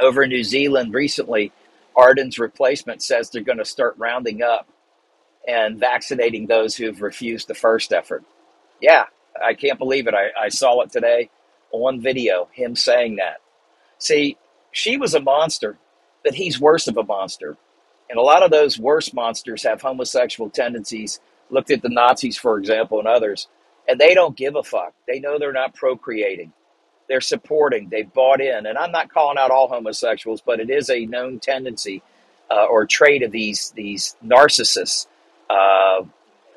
Over 0.00 0.24
in 0.24 0.30
New 0.30 0.42
Zealand 0.42 0.92
recently, 0.92 1.52
Ardern's 1.94 2.38
replacement 2.38 3.02
says 3.02 3.30
they're 3.30 3.42
going 3.42 3.58
to 3.58 3.64
start 3.64 3.94
rounding 3.96 4.42
up 4.42 4.66
and 5.46 5.78
vaccinating 5.78 6.46
those 6.46 6.74
who've 6.74 7.00
refused 7.00 7.46
the 7.46 7.54
first 7.54 7.92
effort. 7.92 8.24
Yeah, 8.80 9.04
I 9.40 9.54
can't 9.54 9.78
believe 9.78 10.08
it. 10.08 10.14
I, 10.14 10.30
I 10.46 10.48
saw 10.48 10.80
it 10.80 10.90
today 10.90 11.30
on 11.70 12.00
video, 12.00 12.48
him 12.52 12.74
saying 12.74 13.16
that. 13.16 13.40
See, 13.98 14.36
she 14.72 14.96
was 14.96 15.14
a 15.14 15.20
monster, 15.20 15.76
but 16.24 16.34
he's 16.34 16.60
worse 16.60 16.88
of 16.88 16.96
a 16.96 17.04
monster. 17.04 17.56
And 18.10 18.18
a 18.18 18.22
lot 18.22 18.42
of 18.42 18.50
those 18.50 18.78
worst 18.78 19.14
monsters 19.14 19.62
have 19.62 19.80
homosexual 19.80 20.50
tendencies. 20.50 21.20
Looked 21.50 21.70
at 21.72 21.82
the 21.82 21.90
Nazis, 21.90 22.38
for 22.38 22.58
example, 22.58 22.98
and 23.00 23.08
others 23.08 23.48
and 23.88 24.00
they 24.00 24.14
don't 24.14 24.36
give 24.36 24.56
a 24.56 24.64
fuck. 24.64 24.94
They 25.08 25.20
know 25.20 25.38
they're 25.38 25.52
not 25.52 25.74
procreating. 25.74 26.52
They're 27.08 27.20
supporting. 27.22 27.90
They've 27.90 28.12
bought 28.12 28.40
in. 28.40 28.66
And 28.66 28.78
I'm 28.78 28.92
not 28.92 29.12
calling 29.12 29.38
out 29.38 29.52
all 29.52 29.68
homosexuals, 29.68 30.42
but 30.42 30.60
it 30.60 30.70
is 30.70 30.90
a 30.90 31.06
known 31.06 31.40
tendency 31.40 32.02
uh, 32.50 32.66
or 32.66 32.86
trait 32.86 33.22
of 33.22 33.32
these 33.32 33.72
these 33.76 34.16
narcissists, 34.24 35.06
uh, 35.50 36.04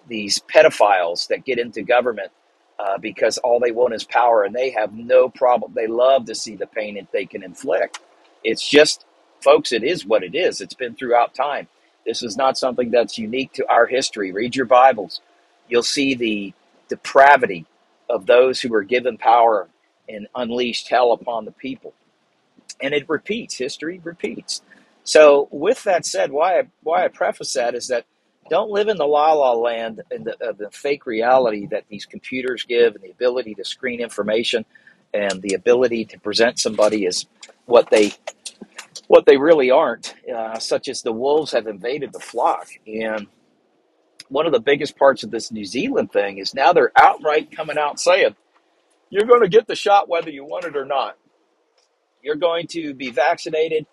these 0.08 0.40
pedophiles 0.40 1.28
that 1.30 1.46
get 1.46 1.60
into 1.60 1.84
government 1.84 2.32
uh, 2.80 2.98
because 3.00 3.38
all 3.40 3.60
they 3.60 3.72
want 3.72 3.94
is 3.96 4.04
power, 4.06 4.44
and 4.44 4.56
they 4.56 4.72
have 4.72 4.94
no 4.94 5.30
problem. 5.30 5.74
They 5.76 5.88
love 5.88 6.26
to 6.28 6.36
see 6.36 6.56
the 6.56 6.68
pain 6.68 6.96
that 6.96 7.12
they 7.12 7.26
can 7.26 7.44
inflict. 7.44 8.00
It's 8.44 8.68
just, 8.68 9.06
folks, 9.44 9.72
it 9.74 9.84
is 9.84 10.06
what 10.06 10.24
it 10.24 10.36
is. 10.36 10.62
It's 10.62 10.76
been 10.76 10.96
throughout 10.96 11.34
time. 11.36 11.68
This 12.08 12.24
is 12.24 12.38
not 12.38 12.58
something 12.58 12.92
that's 12.92 13.20
unique 13.20 13.54
to 13.56 13.70
our 13.70 13.88
history. 13.88 14.34
Read 14.34 14.58
your 14.58 14.68
Bibles. 14.68 15.22
You'll 15.70 15.84
see 15.84 16.16
the 16.16 16.54
depravity 16.90 17.68
of 18.10 18.28
those 18.28 18.62
who 18.62 18.70
were 18.72 18.84
given 18.86 19.20
power 19.20 19.70
and 20.10 20.28
unleashed 20.36 20.90
hell 20.90 21.14
upon 21.14 21.46
the 21.46 21.54
people. 21.54 21.94
And 22.82 22.94
it 22.94 23.10
repeats, 23.10 23.58
history 23.58 24.02
repeats. 24.04 24.64
So, 25.06 25.50
with 25.52 25.84
that 25.86 26.06
said, 26.06 26.32
why 26.32 26.60
I, 26.60 26.64
why 26.84 27.06
I 27.06 27.10
preface 27.10 27.54
that 27.54 27.76
is 27.76 27.90
that 27.90 28.06
don't 28.50 28.72
live 28.72 28.90
in 28.90 28.98
the 28.98 29.08
la 29.08 29.34
la 29.34 29.54
land 29.54 30.04
and 30.12 30.26
the, 30.26 30.56
the 30.58 30.72
fake 30.72 31.08
reality 31.08 31.68
that 31.68 31.86
these 31.90 32.06
computers 32.06 32.66
give 32.66 32.96
and 32.96 33.04
the 33.04 33.12
ability 33.12 33.56
to 33.56 33.66
screen 33.66 34.02
information 34.02 34.66
and 35.14 35.42
the 35.42 35.56
ability 35.56 36.06
to 36.06 36.20
present 36.20 36.60
somebody 36.60 37.08
as 37.08 37.28
what 37.66 37.90
they 37.92 38.14
what 39.08 39.26
they 39.26 39.38
really 39.38 39.72
aren't, 39.72 40.16
uh, 40.34 40.60
such 40.60 40.88
as 40.88 41.02
the 41.02 41.12
wolves 41.12 41.52
have 41.54 41.68
invaded 41.68 42.14
the 42.14 42.20
flock. 42.20 42.68
And 42.86 43.28
one 44.30 44.46
of 44.46 44.52
the 44.52 44.60
biggest 44.60 44.98
parts 44.98 45.24
of 45.24 45.32
this 45.32 45.52
New 45.52 45.66
Zealand 45.66 46.12
thing 46.12 46.38
is 46.38 46.54
now 46.54 46.74
they're 46.74 46.92
outright 46.96 47.52
coming 47.56 47.78
out 47.78 48.00
saying, 48.00 48.36
you're 49.10 49.26
going 49.26 49.42
to 49.42 49.50
get 49.50 49.68
the 49.68 49.76
shot 49.76 50.10
whether 50.10 50.30
you 50.30 50.44
want 50.44 50.66
it 50.66 50.76
or 50.76 50.86
not. 50.86 51.18
You're 52.22 52.36
going 52.36 52.68
to 52.68 52.94
be 52.94 53.10
vaccinated 53.12 53.86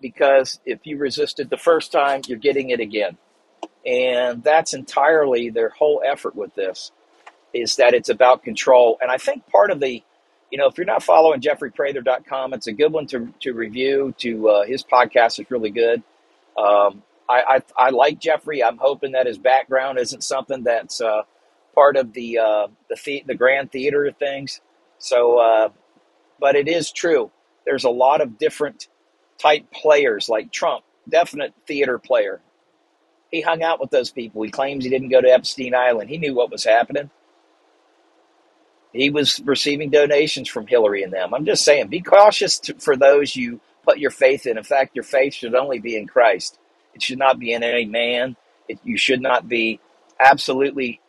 because 0.00 0.60
if 0.64 0.80
you 0.84 0.98
resisted 0.98 1.50
the 1.50 1.56
first 1.56 1.90
time, 1.90 2.22
you're 2.28 2.38
getting 2.38 2.70
it 2.70 2.80
again. 2.80 3.16
And 3.84 4.44
that's 4.44 4.74
entirely 4.74 5.50
their 5.50 5.70
whole 5.70 6.02
effort 6.04 6.36
with 6.36 6.54
this 6.54 6.92
is 7.52 7.76
that 7.76 7.94
it's 7.94 8.08
about 8.08 8.44
control. 8.44 8.98
And 9.00 9.10
I 9.10 9.16
think 9.16 9.46
part 9.48 9.70
of 9.70 9.80
the, 9.80 10.02
you 10.50 10.58
know, 10.58 10.66
if 10.66 10.76
you're 10.78 10.86
not 10.86 11.02
following 11.02 11.40
jeffreyprather.com, 11.40 12.54
it's 12.54 12.66
a 12.66 12.72
good 12.72 12.92
one 12.92 13.06
to, 13.08 13.32
to 13.40 13.52
review. 13.52 14.14
To 14.18 14.48
uh, 14.48 14.64
his 14.64 14.84
podcast 14.84 15.40
is 15.40 15.50
really 15.50 15.70
good. 15.70 16.02
Um, 16.56 17.02
I, 17.28 17.60
I, 17.76 17.86
I 17.86 17.90
like 17.90 18.20
Jeffrey. 18.20 18.62
I'm 18.62 18.78
hoping 18.78 19.12
that 19.12 19.26
his 19.26 19.38
background 19.38 19.98
isn't 19.98 20.22
something 20.22 20.62
that's 20.62 21.00
uh, 21.00 21.22
part 21.74 21.96
of 21.96 22.12
the 22.12 22.38
uh, 22.38 22.68
the, 22.88 23.24
the 23.26 23.34
grand 23.34 23.72
theater 23.72 24.06
of 24.06 24.16
things. 24.16 24.60
So, 24.98 25.38
uh, 25.38 25.68
but 26.40 26.56
it 26.56 26.68
is 26.68 26.92
true. 26.92 27.30
There's 27.64 27.84
a 27.84 27.90
lot 27.90 28.20
of 28.20 28.38
different 28.38 28.88
type 29.38 29.70
players, 29.72 30.28
like 30.28 30.52
Trump, 30.52 30.84
definite 31.08 31.52
theater 31.66 31.98
player. 31.98 32.40
He 33.30 33.40
hung 33.40 33.62
out 33.62 33.80
with 33.80 33.90
those 33.90 34.10
people. 34.10 34.42
He 34.42 34.50
claims 34.50 34.84
he 34.84 34.90
didn't 34.90 35.08
go 35.08 35.20
to 35.20 35.28
Epstein 35.28 35.74
Island. 35.74 36.08
He 36.08 36.18
knew 36.18 36.34
what 36.34 36.50
was 36.50 36.64
happening. 36.64 37.10
He 38.92 39.10
was 39.10 39.40
receiving 39.44 39.90
donations 39.90 40.48
from 40.48 40.66
Hillary 40.66 41.02
and 41.02 41.12
them. 41.12 41.34
I'm 41.34 41.44
just 41.44 41.64
saying, 41.64 41.88
be 41.88 42.00
cautious 42.00 42.58
to, 42.60 42.74
for 42.74 42.96
those 42.96 43.36
you 43.36 43.60
put 43.84 43.98
your 43.98 44.10
faith 44.10 44.46
in. 44.46 44.56
In 44.56 44.64
fact, 44.64 44.94
your 44.94 45.04
faith 45.04 45.34
should 45.34 45.54
only 45.54 45.78
be 45.78 45.96
in 45.96 46.06
Christ. 46.06 46.58
It 46.94 47.02
should 47.02 47.18
not 47.18 47.38
be 47.38 47.52
in 47.52 47.62
any 47.62 47.84
man. 47.84 48.36
It, 48.68 48.78
you 48.84 48.96
should 48.96 49.20
not 49.20 49.48
be 49.48 49.80
absolutely 50.18 51.00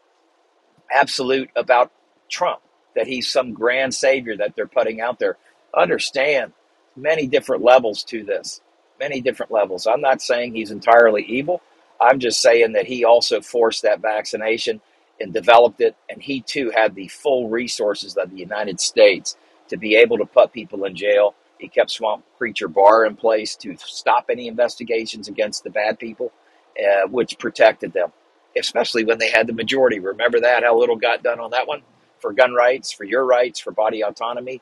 absolute 0.91 1.49
about 1.55 1.91
Trump, 2.29 2.61
that 2.95 3.07
he's 3.07 3.27
some 3.31 3.53
grand 3.53 3.93
savior 3.93 4.35
that 4.37 4.55
they're 4.55 4.67
putting 4.67 5.01
out 5.01 5.19
there. 5.19 5.37
Understand 5.75 6.53
many 6.95 7.27
different 7.27 7.63
levels 7.63 8.03
to 8.03 8.23
this, 8.23 8.61
many 8.99 9.21
different 9.21 9.51
levels. 9.51 9.87
I'm 9.87 10.01
not 10.01 10.21
saying 10.21 10.53
he's 10.53 10.71
entirely 10.71 11.23
evil. 11.23 11.61
I'm 11.99 12.19
just 12.19 12.41
saying 12.41 12.73
that 12.73 12.85
he 12.85 13.05
also 13.05 13.41
forced 13.41 13.83
that 13.83 14.01
vaccination 14.01 14.81
and 15.19 15.33
developed 15.33 15.81
it, 15.81 15.95
and 16.09 16.21
he 16.21 16.41
too 16.41 16.71
had 16.71 16.95
the 16.95 17.07
full 17.07 17.49
resources 17.49 18.17
of 18.17 18.31
the 18.31 18.37
United 18.37 18.79
States 18.79 19.37
to 19.69 19.77
be 19.77 19.95
able 19.95 20.17
to 20.17 20.25
put 20.25 20.53
people 20.53 20.85
in 20.85 20.95
jail 20.95 21.33
he 21.59 21.67
kept 21.67 21.91
Swamp 21.91 22.23
Creature 22.37 22.69
Barr 22.69 23.05
in 23.05 23.15
place 23.15 23.55
to 23.57 23.75
stop 23.77 24.25
any 24.29 24.47
investigations 24.47 25.27
against 25.27 25.63
the 25.63 25.69
bad 25.69 25.99
people, 25.99 26.31
uh, 26.79 27.07
which 27.07 27.37
protected 27.39 27.93
them, 27.93 28.11
especially 28.57 29.05
when 29.05 29.19
they 29.19 29.31
had 29.31 29.47
the 29.47 29.53
majority. 29.53 29.99
Remember 29.99 30.39
that, 30.41 30.63
how 30.63 30.77
little 30.77 30.95
got 30.95 31.23
done 31.23 31.39
on 31.39 31.51
that 31.51 31.67
one? 31.67 31.81
For 32.19 32.33
gun 32.33 32.53
rights, 32.53 32.91
for 32.91 33.03
your 33.03 33.25
rights, 33.25 33.59
for 33.59 33.71
body 33.71 34.01
autonomy, 34.01 34.61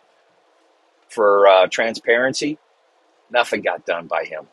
for 1.10 1.48
uh, 1.48 1.68
transparency. 1.68 2.58
Nothing 3.32 3.62
got 3.62 3.86
done 3.86 4.08
by 4.08 4.26
him. 4.26 4.48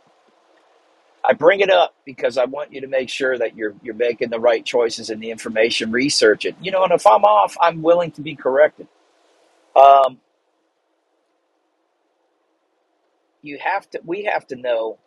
I 1.25 1.35
bring 1.35 1.61
it 1.61 1.71
up 1.71 1.95
because 2.05 2.39
I 2.39 2.47
want 2.47 2.73
you 2.73 2.81
to 2.83 2.89
make 2.89 3.09
sure 3.09 3.39
that 3.39 3.57
you're 3.57 3.75
you're 3.83 3.95
making 3.95 4.31
the 4.31 4.41
right 4.41 4.65
choices 4.65 5.11
and 5.11 5.23
the 5.23 5.31
information. 5.31 5.93
Research 5.93 6.45
it. 6.47 6.57
You 6.61 6.73
know, 6.73 6.83
and 6.85 6.93
if 6.93 7.07
I'm 7.07 7.25
off, 7.25 7.57
I'm 7.61 7.83
willing 7.83 8.11
to 8.13 8.23
be 8.23 8.37
corrected. 8.37 8.89
Um, 9.77 10.19
you 13.43 13.59
have 13.63 13.89
to 13.91 14.01
we 14.05 14.25
have 14.25 14.47
to 14.49 14.57
know 14.57 14.99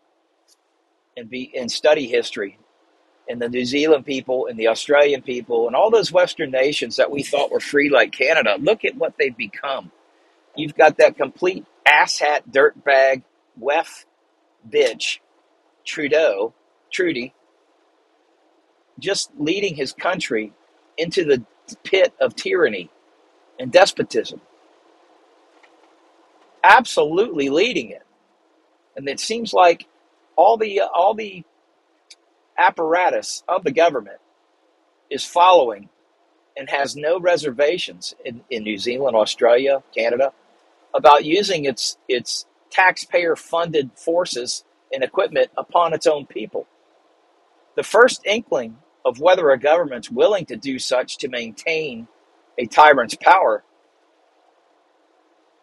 and 1.18 1.30
be 1.30 1.52
and 1.58 1.72
study 1.72 2.08
history 2.08 2.58
and 3.30 3.42
the 3.42 3.50
New 3.50 3.66
Zealand 3.66 4.06
people 4.06 4.48
and 4.48 4.60
the 4.60 4.68
Australian 4.70 5.22
people 5.22 5.68
and 5.68 5.76
all 5.76 5.92
those 5.92 6.12
Western 6.12 6.52
nations 6.52 6.98
that 6.98 7.12
we 7.12 7.24
thought 7.24 7.52
were 7.52 7.60
free 7.60 7.90
like 7.90 8.12
Canada. 8.12 8.58
Look 8.60 8.86
at 8.86 8.96
what 8.96 9.16
they've 9.18 9.36
become. 9.36 9.92
You've 10.56 10.76
got 10.76 10.98
that 10.98 11.18
complete 11.18 11.66
asshat 11.88 12.42
dirtbag 12.52 13.24
wef 13.62 14.06
bitch 14.70 15.20
Trudeau, 15.86 16.54
Trudy, 16.92 17.34
just 19.00 19.32
leading 19.38 19.76
his 19.76 19.94
country 19.94 20.54
into 20.98 21.26
the 21.26 21.46
pit 21.84 22.14
of 22.22 22.36
tyranny 22.36 22.90
and 23.60 23.72
despotism. 23.72 24.42
Absolutely 26.64 27.50
leading 27.50 27.92
it 27.92 28.04
and 28.98 29.10
it 29.10 29.20
seems 29.20 29.54
like 29.54 29.88
all 30.36 30.58
the 30.58 30.82
all 30.82 31.16
the 31.16 31.44
apparatus 32.58 33.44
of 33.48 33.64
the 33.66 33.72
government 33.72 34.20
is 35.12 35.26
following 35.26 35.90
and 36.58 36.70
has 36.70 36.96
no 36.96 37.20
reservations 37.20 38.16
in, 38.26 38.42
in 38.52 38.64
New 38.64 38.78
Zealand, 38.78 39.16
Australia, 39.18 39.84
Canada 39.96 40.34
about 40.96 41.26
using 41.26 41.66
its 41.66 41.98
its 42.10 42.48
taxpayer 42.72 43.38
funded 43.38 43.92
forces 43.96 44.65
and 44.94 45.04
equipment 45.04 45.52
upon 45.58 45.94
its 45.94 46.08
own 46.08 46.26
people. 46.26 46.68
The 47.76 47.84
first 47.84 48.26
inkling 48.26 48.78
of 49.06 49.20
whether 49.20 49.50
a 49.52 49.60
government's 49.60 50.12
willing 50.12 50.46
to 50.48 50.56
do 50.58 50.80
such 50.80 51.18
to 51.20 51.30
maintain 51.30 52.08
a 52.58 52.66
tyrant's 52.66 53.16
power 53.16 53.64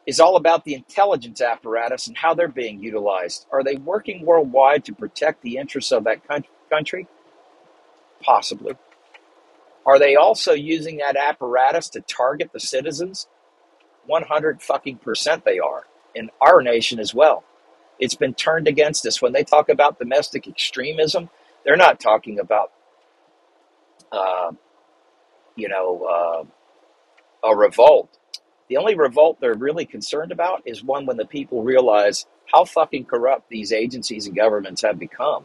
is 0.06 0.20
all 0.20 0.36
about 0.36 0.64
the 0.64 0.74
intelligence 0.74 1.40
apparatus 1.40 2.08
and 2.08 2.16
how 2.16 2.34
they're 2.34 2.48
being 2.48 2.82
utilized. 2.82 3.46
Are 3.52 3.62
they 3.62 3.76
working 3.76 4.26
worldwide 4.26 4.84
to 4.86 4.94
protect 4.94 5.42
the 5.42 5.56
interests 5.56 5.92
of 5.92 6.04
that 6.04 6.22
country? 6.70 7.06
Possibly. 8.22 8.74
Are 9.86 9.98
they 9.98 10.16
also 10.16 10.52
using 10.52 10.98
that 10.98 11.16
apparatus 11.16 11.88
to 11.90 12.00
target 12.02 12.50
the 12.52 12.60
citizens? 12.60 13.28
100 14.06 14.62
fucking 14.62 14.98
percent 14.98 15.44
they 15.44 15.58
are. 15.58 15.86
In 16.14 16.30
our 16.40 16.62
nation 16.62 16.98
as 17.00 17.14
well. 17.14 17.44
It's 17.98 18.14
been 18.14 18.34
turned 18.34 18.68
against 18.68 19.06
us. 19.06 19.22
When 19.22 19.32
they 19.32 19.44
talk 19.44 19.68
about 19.68 19.98
domestic 19.98 20.48
extremism, 20.48 21.30
they're 21.64 21.76
not 21.76 22.00
talking 22.00 22.40
about, 22.40 22.72
uh, 24.12 24.52
you 25.56 25.68
know, 25.68 26.04
uh, 27.44 27.48
a 27.48 27.56
revolt. 27.56 28.18
The 28.68 28.76
only 28.78 28.94
revolt 28.94 29.38
they're 29.40 29.54
really 29.54 29.84
concerned 29.84 30.32
about 30.32 30.62
is 30.66 30.82
one 30.82 31.06
when 31.06 31.16
the 31.16 31.26
people 31.26 31.62
realize 31.62 32.26
how 32.52 32.64
fucking 32.64 33.06
corrupt 33.06 33.48
these 33.48 33.72
agencies 33.72 34.26
and 34.26 34.36
governments 34.36 34.82
have 34.82 34.98
become. 34.98 35.44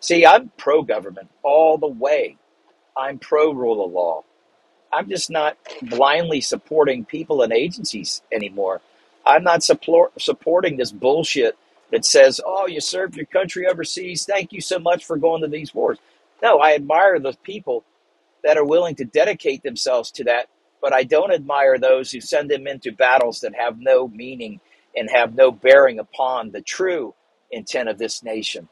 See, 0.00 0.26
I'm 0.26 0.50
pro 0.56 0.82
government 0.82 1.30
all 1.42 1.78
the 1.78 1.86
way. 1.86 2.36
I'm 2.96 3.18
pro 3.18 3.52
rule 3.52 3.84
of 3.84 3.92
law. 3.92 4.24
I'm 4.92 5.08
just 5.08 5.30
not 5.30 5.56
blindly 5.82 6.40
supporting 6.40 7.04
people 7.04 7.42
and 7.42 7.52
agencies 7.52 8.22
anymore. 8.32 8.80
I'm 9.30 9.44
not 9.44 9.64
support, 9.64 10.20
supporting 10.20 10.76
this 10.76 10.92
bullshit 10.92 11.56
that 11.92 12.04
says, 12.04 12.40
oh, 12.44 12.66
you 12.68 12.80
served 12.80 13.16
your 13.16 13.26
country 13.26 13.66
overseas. 13.68 14.24
Thank 14.26 14.52
you 14.52 14.60
so 14.60 14.78
much 14.78 15.04
for 15.04 15.16
going 15.16 15.42
to 15.42 15.48
these 15.48 15.74
wars. 15.74 15.98
No, 16.42 16.58
I 16.58 16.74
admire 16.74 17.18
the 17.20 17.34
people 17.44 17.84
that 18.44 18.58
are 18.58 18.64
willing 18.64 18.96
to 18.96 19.04
dedicate 19.04 19.62
themselves 19.62 20.10
to 20.12 20.24
that, 20.24 20.48
but 20.82 20.94
I 20.94 21.04
don't 21.04 21.32
admire 21.32 21.78
those 21.78 22.12
who 22.12 22.20
send 22.20 22.50
them 22.50 22.66
into 22.66 22.92
battles 22.92 23.40
that 23.40 23.54
have 23.56 23.78
no 23.80 24.08
meaning 24.08 24.60
and 24.96 25.10
have 25.10 25.34
no 25.34 25.52
bearing 25.52 25.98
upon 25.98 26.52
the 26.52 26.62
true 26.62 27.14
intent 27.50 27.88
of 27.88 27.98
this 27.98 28.22
nation. 28.22 28.68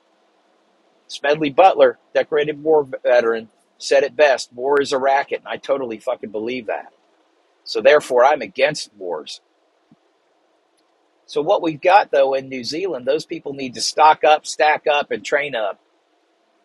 Smedley 1.08 1.50
Butler, 1.50 1.98
decorated 2.14 2.62
war 2.62 2.86
veteran, 3.04 3.48
said 3.78 4.02
it 4.02 4.16
best 4.16 4.52
war 4.52 4.80
is 4.80 4.92
a 4.92 4.98
racket, 4.98 5.40
and 5.40 5.48
I 5.48 5.56
totally 5.56 5.98
fucking 5.98 6.30
believe 6.30 6.66
that. 6.66 6.92
So 7.64 7.80
therefore, 7.82 8.24
I'm 8.24 8.42
against 8.42 8.94
wars. 8.96 9.40
So 11.28 11.42
what 11.42 11.62
we've 11.62 11.80
got 11.82 12.12
though 12.12 12.34
in 12.34 12.50
New 12.50 12.64
Zealand, 12.64 13.06
those 13.06 13.26
people 13.26 13.54
need 13.54 13.74
to 13.76 13.82
stock 13.82 14.24
up, 14.24 14.46
stack 14.46 14.88
up, 14.88 15.12
and 15.12 15.24
train 15.24 15.56
up. 15.56 15.80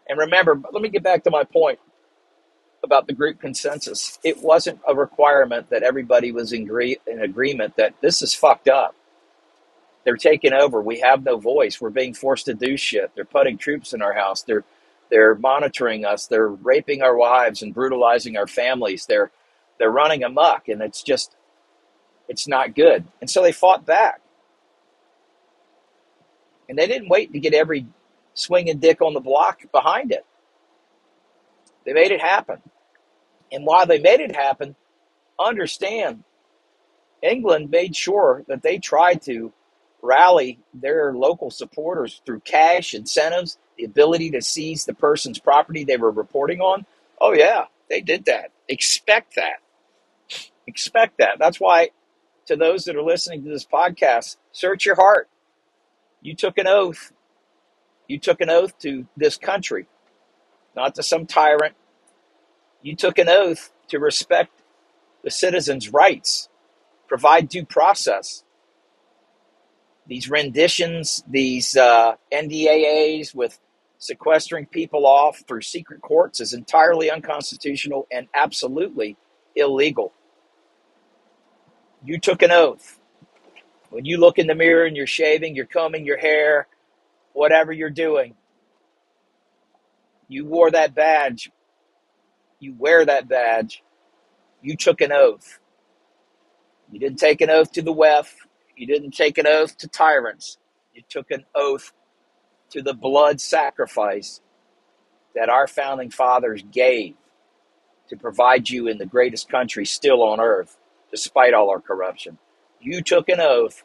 And 0.10 0.20
remember, 0.20 0.60
let 0.72 0.82
me 0.84 0.90
get 0.90 1.04
back 1.04 1.26
to 1.26 1.32
my 1.32 1.46
point 1.46 1.80
about 2.84 3.08
the 3.08 3.14
group 3.14 3.40
consensus. 3.42 4.20
It 4.24 4.42
wasn't 4.44 4.82
a 4.88 4.96
requirement 4.96 5.70
that 5.72 5.84
everybody 5.84 6.32
was 6.32 6.54
in, 6.54 6.70
in 7.08 7.22
agreement 7.22 7.78
that 7.78 7.96
this 8.02 8.22
is 8.22 8.34
fucked 8.34 8.70
up. 8.70 8.96
They're 10.06 10.18
taking 10.18 10.54
over. 10.54 10.82
We 10.82 11.02
have 11.02 11.24
no 11.24 11.38
voice. 11.38 11.82
We're 11.82 11.92
being 11.92 12.14
forced 12.14 12.46
to 12.46 12.56
do 12.56 12.78
shit. 12.78 13.12
They're 13.16 13.26
putting 13.26 13.58
troops 13.58 13.94
in 13.94 14.02
our 14.02 14.14
house. 14.14 14.44
They're 14.44 14.66
they're 15.12 15.36
monitoring 15.36 16.06
us. 16.06 16.28
They're 16.28 16.50
raping 16.50 17.04
our 17.04 17.16
wives 17.16 17.62
and 17.62 17.74
brutalizing 17.74 18.38
our 18.38 18.48
families. 18.48 19.06
They're 19.06 19.32
they're 19.80 19.92
running 19.92 20.24
amok, 20.24 20.70
and 20.70 20.82
it's 20.82 21.04
just 21.04 21.36
it's 22.30 22.48
not 22.48 22.76
good. 22.76 23.06
And 23.22 23.30
so 23.30 23.44
they 23.44 23.54
fought 23.54 23.86
back, 23.86 24.22
and 26.68 26.78
they 26.78 26.88
didn't 26.88 27.10
wait 27.10 27.34
to 27.34 27.40
get 27.40 27.54
every 27.54 27.86
swinging 28.34 28.80
dick 28.80 29.02
on 29.02 29.14
the 29.14 29.20
block 29.20 29.62
behind 29.72 30.12
it. 30.12 30.26
They 31.86 31.94
made 31.94 32.12
it 32.12 32.22
happen, 32.22 32.62
and 33.52 33.66
while 33.66 33.86
they 33.86 34.00
made 34.00 34.22
it 34.22 34.36
happen, 34.36 34.76
understand 35.40 36.24
England 37.22 37.70
made 37.70 37.96
sure 37.96 38.44
that 38.48 38.64
they 38.64 38.78
tried 38.78 39.22
to 39.24 39.52
rally 40.02 40.60
their 40.74 41.14
local 41.14 41.50
supporters 41.50 42.22
through 42.26 42.42
cash, 42.42 42.94
incentives, 42.94 43.58
the 43.78 43.86
ability 43.86 44.32
to 44.32 44.42
seize 44.42 44.86
the 44.86 44.94
person's 44.94 45.40
property 45.40 45.84
they 45.84 45.98
were 45.98 46.12
reporting 46.12 46.60
on. 46.60 46.86
Oh, 47.20 47.34
yeah, 47.34 47.66
they 47.90 48.02
did 48.02 48.26
that. 48.26 48.52
Expect 48.68 49.36
that. 49.36 49.62
Expect 50.68 51.18
that. 51.20 51.40
That's 51.40 51.60
why, 51.60 51.90
to 52.48 52.56
those 52.56 52.86
that 52.86 52.96
are 52.96 53.04
listening 53.04 53.44
to 53.44 53.50
this 53.50 53.66
podcast, 53.66 54.38
search 54.52 54.86
your 54.86 54.96
heart. 54.96 55.30
You 56.24 56.36
took 56.36 56.58
an 56.60 56.68
oath. 56.68 57.14
You 58.08 58.20
took 58.20 58.42
an 58.42 58.50
oath 58.50 58.78
to 58.80 59.08
this 59.18 59.38
country, 59.38 59.88
not 60.76 60.96
to 60.96 61.04
some 61.04 61.28
tyrant. 61.28 61.76
You 62.82 62.96
took 62.96 63.20
an 63.20 63.30
oath 63.30 63.72
to 63.90 64.00
respect 64.00 64.64
the 65.24 65.32
citizens' 65.32 65.90
rights, 65.92 66.50
provide 67.08 67.50
due 67.50 67.66
process, 67.66 68.44
these 70.08 70.30
renditions, 70.30 71.24
these 71.30 71.78
uh, 71.78 72.16
NDAAs 72.32 73.34
with 73.36 73.60
sequestering 74.00 74.66
people 74.66 75.06
off 75.08 75.44
through 75.48 75.62
secret 75.62 76.02
courts 76.02 76.42
is 76.42 76.54
entirely 76.54 77.10
unconstitutional 77.10 78.08
and 78.12 78.28
absolutely 78.36 79.18
illegal. 79.56 80.14
You 82.04 82.20
took 82.20 82.42
an 82.42 82.52
oath. 82.52 83.00
When 83.94 84.06
you 84.06 84.18
look 84.18 84.40
in 84.40 84.48
the 84.48 84.56
mirror 84.56 84.86
and 84.86 84.98
you're 84.98 85.06
shaving, 85.06 85.56
you're 85.56 85.68
combing 85.68 86.04
your 86.04 86.18
hair, 86.18 86.68
whatever 87.34 87.72
you're 87.72 87.92
doing, 87.92 88.34
you 90.28 90.48
wore 90.48 90.72
that 90.72 90.96
badge. 90.96 91.52
You 92.60 92.74
wear 92.76 93.06
that 93.06 93.28
badge. 93.28 93.84
You 94.64 94.76
took 94.76 95.00
an 95.02 95.12
oath. 95.12 95.60
You 96.92 97.00
didn't 97.00 97.20
take 97.20 97.40
an 97.42 97.52
oath 97.52 97.72
to 97.74 97.84
the 97.84 97.94
WEF. 97.94 98.34
You 98.76 98.88
didn't 98.88 99.12
take 99.12 99.38
an 99.38 99.46
oath 99.46 99.78
to 99.78 99.88
tyrants. 99.88 100.58
You 100.96 101.04
took 101.08 101.30
an 101.30 101.46
oath 101.54 101.94
to 102.72 102.82
the 102.82 102.96
blood 102.96 103.40
sacrifice 103.40 104.42
that 105.36 105.50
our 105.50 105.68
founding 105.68 106.10
fathers 106.10 106.64
gave 106.72 107.14
to 108.10 108.18
provide 108.18 108.72
you 108.72 108.88
in 108.88 108.98
the 108.98 109.06
greatest 109.06 109.50
country 109.50 109.86
still 109.86 110.24
on 110.24 110.40
earth, 110.40 110.80
despite 111.12 111.54
all 111.54 111.70
our 111.70 111.80
corruption. 111.80 112.40
You 112.84 113.02
took 113.04 113.30
an 113.30 113.42
oath 113.42 113.84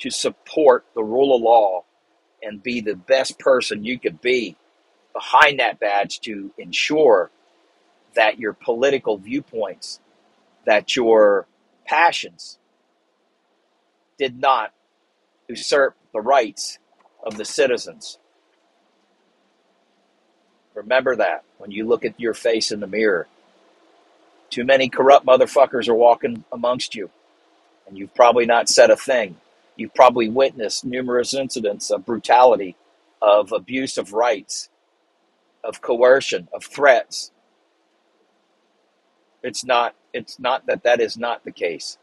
to 0.00 0.10
support 0.10 0.84
the 0.94 1.04
rule 1.04 1.36
of 1.36 1.42
law 1.42 1.84
and 2.42 2.62
be 2.62 2.80
the 2.80 2.96
best 2.96 3.38
person 3.38 3.84
you 3.84 3.98
could 3.98 4.20
be 4.20 4.56
behind 5.14 5.60
that 5.60 5.80
badge 5.80 6.20
to 6.20 6.52
ensure 6.58 7.30
that 8.14 8.38
your 8.38 8.52
political 8.54 9.18
viewpoints, 9.18 10.00
that 10.66 10.96
your 10.96 11.46
passions, 11.86 12.58
did 14.18 14.40
not 14.40 14.72
usurp 15.48 15.96
the 16.12 16.20
rights 16.20 16.78
of 17.24 17.36
the 17.36 17.44
citizens. 17.44 18.18
Remember 20.74 21.16
that 21.16 21.44
when 21.58 21.70
you 21.70 21.86
look 21.86 22.04
at 22.04 22.20
your 22.20 22.34
face 22.34 22.72
in 22.72 22.80
the 22.80 22.86
mirror. 22.86 23.26
Too 24.50 24.64
many 24.64 24.88
corrupt 24.88 25.26
motherfuckers 25.26 25.88
are 25.88 25.94
walking 25.94 26.44
amongst 26.52 26.94
you, 26.94 27.10
and 27.86 27.96
you've 27.96 28.14
probably 28.14 28.46
not 28.46 28.68
said 28.68 28.90
a 28.90 28.96
thing. 28.96 29.36
You've 29.76 29.94
probably 29.94 30.28
witnessed 30.28 30.84
numerous 30.84 31.34
incidents 31.34 31.90
of 31.90 32.06
brutality, 32.06 32.76
of 33.20 33.52
abuse 33.52 33.98
of 33.98 34.12
rights, 34.12 34.68
of 35.62 35.80
coercion, 35.80 36.48
of 36.52 36.64
threats. 36.64 37.30
It's 39.42 39.64
not 39.64 39.94
it's 40.12 40.38
not 40.40 40.66
that 40.66 40.82
that 40.84 41.00
is 41.00 41.16
not 41.16 41.44
the 41.44 41.52
case. 41.52 41.98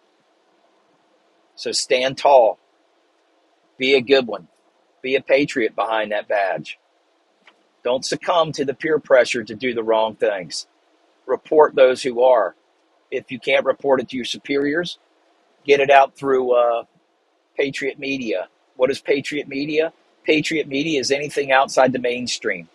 So 1.56 1.72
stand 1.72 2.18
tall. 2.18 2.60
Be 3.78 3.96
a 3.96 4.02
good 4.02 4.28
one. 4.28 4.48
Be 5.02 5.16
a 5.16 5.22
patriot 5.22 5.76
behind 5.76 6.12
that 6.12 6.28
badge. 6.28 6.78
Don't 7.84 8.06
succumb 8.06 8.52
to 8.54 8.64
the 8.66 8.74
peer 8.74 9.00
pressure 9.00 9.44
to 9.44 9.56
do 9.56 9.74
the 9.74 9.84
wrong 9.84 10.16
things. 10.16 10.68
Report 11.26 11.76
those 11.76 12.04
who 12.04 12.24
are. 12.24 12.56
If 13.12 13.32
you 13.32 13.40
can't 13.40 13.66
report 13.66 14.00
it 14.00 14.10
to 14.10 14.16
your 14.16 14.26
superiors, 14.26 15.00
get 15.66 15.80
it 15.80 15.90
out 15.90 16.16
through 16.16 16.54
uh, 16.54 16.84
Patriot 17.58 18.00
Media. 18.00 18.48
What 18.76 18.92
is 18.92 19.00
Patriot 19.00 19.48
Media? 19.48 19.94
Patriot 20.26 20.68
Media 20.68 21.00
is 21.00 21.12
anything 21.12 21.52
outside 21.52 21.94
the 21.94 22.00
mainstream. 22.00 22.70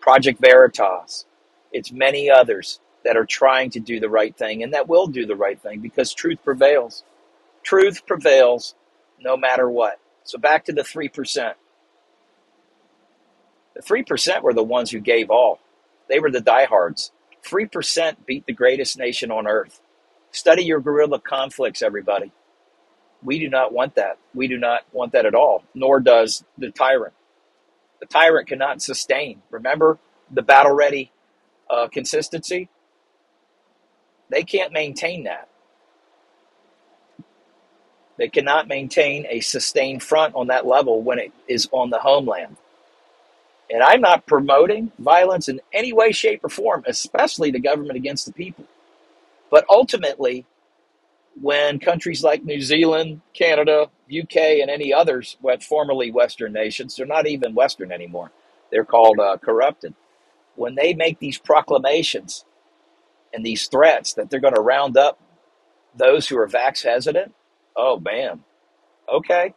Project 0.00 0.40
Veritas. 0.40 1.26
It's 1.72 1.92
many 1.92 2.30
others 2.30 2.80
that 3.04 3.16
are 3.16 3.26
trying 3.26 3.70
to 3.70 3.80
do 3.80 4.00
the 4.00 4.08
right 4.08 4.36
thing 4.36 4.62
and 4.62 4.74
that 4.74 4.88
will 4.88 5.06
do 5.06 5.26
the 5.26 5.36
right 5.36 5.60
thing 5.60 5.80
because 5.80 6.12
truth 6.12 6.38
prevails. 6.44 7.04
Truth 7.62 8.06
prevails 8.06 8.74
no 9.20 9.36
matter 9.36 9.68
what. 9.68 9.98
So 10.24 10.38
back 10.38 10.64
to 10.66 10.72
the 10.72 10.82
3%. 10.82 11.54
The 13.74 13.82
3% 13.82 14.42
were 14.42 14.54
the 14.54 14.62
ones 14.62 14.90
who 14.90 15.00
gave 15.00 15.30
all. 15.30 15.60
They 16.08 16.18
were 16.18 16.30
the 16.30 16.40
diehards. 16.40 17.12
3% 17.44 18.16
beat 18.26 18.46
the 18.46 18.52
greatest 18.52 18.98
nation 18.98 19.30
on 19.30 19.46
earth. 19.46 19.80
Study 20.32 20.64
your 20.64 20.80
guerrilla 20.80 21.20
conflicts, 21.20 21.82
everybody. 21.82 22.32
We 23.22 23.38
do 23.38 23.48
not 23.48 23.72
want 23.72 23.96
that. 23.96 24.18
We 24.34 24.48
do 24.48 24.58
not 24.58 24.82
want 24.92 25.12
that 25.12 25.26
at 25.26 25.34
all, 25.34 25.64
nor 25.74 26.00
does 26.00 26.44
the 26.58 26.70
tyrant. 26.70 27.14
The 28.00 28.06
tyrant 28.06 28.48
cannot 28.48 28.82
sustain. 28.82 29.42
Remember 29.50 29.98
the 30.30 30.42
battle 30.42 30.72
ready 30.72 31.12
uh, 31.70 31.88
consistency? 31.88 32.68
They 34.30 34.44
can't 34.44 34.72
maintain 34.72 35.24
that. 35.24 35.48
They 38.18 38.28
cannot 38.28 38.68
maintain 38.68 39.26
a 39.28 39.40
sustained 39.40 40.02
front 40.02 40.34
on 40.34 40.48
that 40.48 40.66
level 40.66 41.02
when 41.02 41.18
it 41.18 41.32
is 41.48 41.68
on 41.72 41.90
the 41.90 41.98
homeland. 41.98 42.56
And 43.70 43.82
I'm 43.82 44.00
not 44.00 44.26
promoting 44.26 44.92
violence 44.98 45.48
in 45.48 45.60
any 45.72 45.92
way, 45.92 46.12
shape, 46.12 46.44
or 46.44 46.50
form, 46.50 46.84
especially 46.86 47.50
the 47.50 47.60
government 47.60 47.96
against 47.96 48.26
the 48.26 48.32
people. 48.32 48.64
But 49.50 49.64
ultimately, 49.68 50.46
when 51.40 51.78
countries 51.78 52.22
like 52.22 52.44
New 52.44 52.60
Zealand, 52.60 53.22
Canada, 53.34 53.90
UK, 54.10 54.36
and 54.60 54.70
any 54.70 54.92
others, 54.92 55.36
what 55.40 55.62
formerly 55.62 56.10
Western 56.10 56.52
nations, 56.52 56.96
they're 56.96 57.06
not 57.06 57.26
even 57.26 57.54
Western 57.54 57.92
anymore, 57.92 58.32
they're 58.70 58.84
called 58.84 59.20
uh, 59.20 59.36
corrupted. 59.38 59.94
When 60.56 60.74
they 60.74 60.94
make 60.94 61.18
these 61.18 61.38
proclamations 61.38 62.44
and 63.32 63.44
these 63.44 63.68
threats 63.68 64.14
that 64.14 64.30
they're 64.30 64.40
going 64.40 64.54
to 64.54 64.60
round 64.60 64.96
up 64.96 65.18
those 65.96 66.28
who 66.28 66.38
are 66.38 66.48
vax 66.48 66.84
hesitant, 66.84 67.34
oh 67.76 68.00
man, 68.00 68.44
okay, 69.12 69.54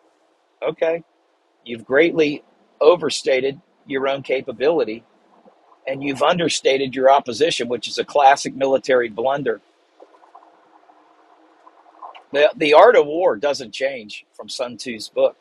okay, 0.67 1.03
you've 1.65 1.85
greatly 1.85 2.43
overstated 2.81 3.61
your 3.87 4.07
own 4.07 4.23
capability 4.23 5.03
and 5.87 6.03
you've 6.03 6.23
understated 6.23 6.95
your 6.95 7.11
opposition, 7.11 7.67
which 7.69 7.87
is 7.87 7.97
a 7.97 8.05
classic 8.05 8.55
military 8.55 9.09
blunder. 9.09 9.61
The, 12.33 12.51
the 12.55 12.73
art 12.73 12.95
of 12.95 13.05
war 13.05 13.35
doesn't 13.35 13.73
change 13.73 14.25
from 14.33 14.49
Sun 14.49 14.77
Tzu's 14.77 15.07
book. 15.07 15.37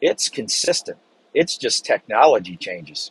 It's 0.00 0.28
consistent. 0.28 0.98
It's 1.34 1.58
just 1.58 1.84
technology 1.84 2.56
changes. 2.56 3.10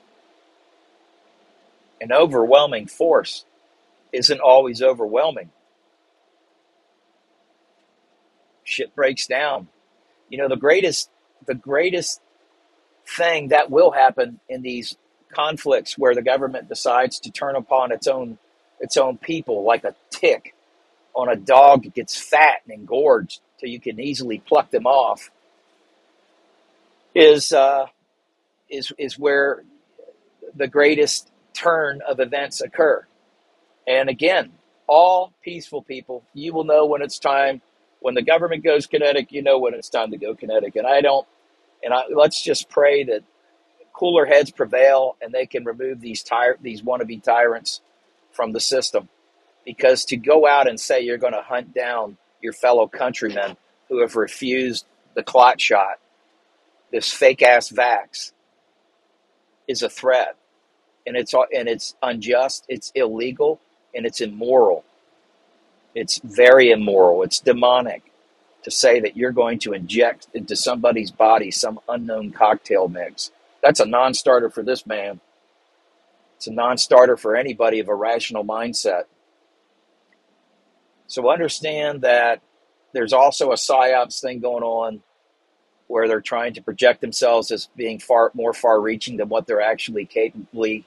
An 1.99 2.13
overwhelming 2.13 2.87
force 2.87 3.43
isn't 4.13 4.39
always 4.39 4.81
overwhelming. 4.81 5.49
Shit 8.63 8.95
breaks 8.95 9.27
down. 9.27 9.67
You 10.29 10.37
know, 10.37 10.47
the 10.47 10.55
greatest 10.55 11.09
the 11.45 11.53
greatest 11.53 12.21
thing 13.05 13.49
that 13.49 13.69
will 13.69 13.91
happen 13.91 14.39
in 14.47 14.61
these 14.61 14.95
conflicts 15.33 15.97
where 15.97 16.15
the 16.15 16.21
government 16.21 16.69
decides 16.69 17.19
to 17.19 17.31
turn 17.31 17.57
upon 17.57 17.91
its 17.91 18.07
own 18.07 18.37
its 18.79 18.95
own 18.95 19.17
people 19.17 19.65
like 19.65 19.83
a 19.83 19.95
tick 20.09 20.54
on 21.15 21.29
a 21.29 21.35
dog 21.35 21.83
that 21.83 21.93
gets 21.93 22.15
fat 22.15 22.61
and 22.65 22.77
engorged 22.77 23.39
so 23.57 23.67
you 23.67 23.79
can 23.79 23.99
easily 23.99 24.39
pluck 24.39 24.69
them 24.71 24.85
off 24.85 25.31
is 27.15 27.51
uh, 27.53 27.85
is 28.69 28.91
is 28.97 29.17
where 29.17 29.63
the 30.55 30.67
greatest 30.67 31.31
turn 31.53 32.01
of 32.07 32.19
events 32.19 32.61
occur. 32.61 33.05
And 33.87 34.09
again, 34.09 34.51
all 34.87 35.33
peaceful 35.41 35.81
people, 35.81 36.23
you 36.33 36.53
will 36.53 36.63
know 36.63 36.85
when 36.85 37.01
it's 37.01 37.19
time. 37.19 37.61
When 38.01 38.13
the 38.13 38.21
government 38.21 38.63
goes 38.63 38.85
kinetic, 38.85 39.31
you 39.31 39.41
know 39.41 39.57
when 39.57 39.73
it's 39.73 39.89
time 39.89 40.11
to 40.11 40.17
go 40.17 40.35
kinetic. 40.35 40.75
And 40.75 40.85
I 40.85 41.01
don't 41.01 41.25
and 41.83 41.93
I, 41.93 42.03
let's 42.13 42.41
just 42.41 42.69
pray 42.69 43.03
that 43.05 43.23
cooler 43.93 44.25
heads 44.25 44.51
prevail 44.51 45.15
and 45.21 45.33
they 45.33 45.45
can 45.45 45.63
remove 45.63 46.01
these 46.01 46.21
tire 46.21 46.57
these 46.61 46.81
wannabe 46.81 47.23
tyrants 47.23 47.81
from 48.31 48.51
the 48.51 48.59
system. 48.59 49.09
Because 49.65 50.05
to 50.05 50.17
go 50.17 50.47
out 50.47 50.67
and 50.67 50.79
say 50.79 51.01
you're 51.01 51.17
going 51.17 51.33
to 51.33 51.41
hunt 51.41 51.73
down 51.73 52.17
your 52.41 52.53
fellow 52.53 52.87
countrymen 52.87 53.57
who 53.89 54.01
have 54.01 54.15
refused 54.15 54.85
the 55.15 55.23
clot 55.23 55.59
shot, 55.59 55.99
this 56.91 57.11
fake 57.11 57.41
ass 57.41 57.69
vax, 57.69 58.31
is 59.67 59.81
a 59.81 59.89
threat, 59.89 60.35
and 61.07 61.17
it's 61.17 61.33
and 61.33 61.67
it's 61.67 61.95
unjust, 62.03 62.65
it's 62.69 62.91
illegal, 62.95 63.59
and 63.95 64.05
it's 64.05 64.21
immoral. 64.21 64.83
It's 65.95 66.19
very 66.23 66.71
immoral. 66.71 67.23
It's 67.23 67.39
demonic 67.39 68.03
to 68.63 68.71
say 68.71 68.99
that 68.99 69.15
you're 69.15 69.31
going 69.31 69.59
to 69.59 69.73
inject 69.73 70.27
into 70.33 70.55
somebody's 70.55 71.11
body 71.11 71.51
some 71.51 71.79
unknown 71.87 72.31
cocktail 72.31 72.87
mix. 72.87 73.31
That's 73.61 73.79
a 73.79 73.85
non 73.85 74.13
starter 74.13 74.49
for 74.49 74.63
this 74.63 74.85
man. 74.85 75.21
It's 76.37 76.47
a 76.47 76.51
non 76.53 76.77
starter 76.77 77.17
for 77.17 77.35
anybody 77.35 77.79
of 77.79 77.87
a 77.87 77.95
rational 77.95 78.43
mindset. 78.43 79.03
So 81.07 81.29
understand 81.29 82.01
that 82.01 82.41
there's 82.93 83.13
also 83.13 83.51
a 83.51 83.55
psyops 83.55 84.21
thing 84.21 84.39
going 84.39 84.63
on 84.63 85.01
where 85.87 86.07
they're 86.07 86.21
trying 86.21 86.53
to 86.53 86.61
project 86.61 87.01
themselves 87.01 87.51
as 87.51 87.67
being 87.75 87.99
far 87.99 88.31
more 88.33 88.53
far 88.53 88.81
reaching 88.81 89.17
than 89.17 89.29
what 89.29 89.45
they're 89.45 89.61
actually 89.61 90.05
capably 90.05 90.85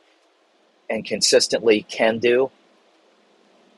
and 0.91 1.05
consistently 1.05 1.83
can 1.89 2.19
do. 2.19 2.51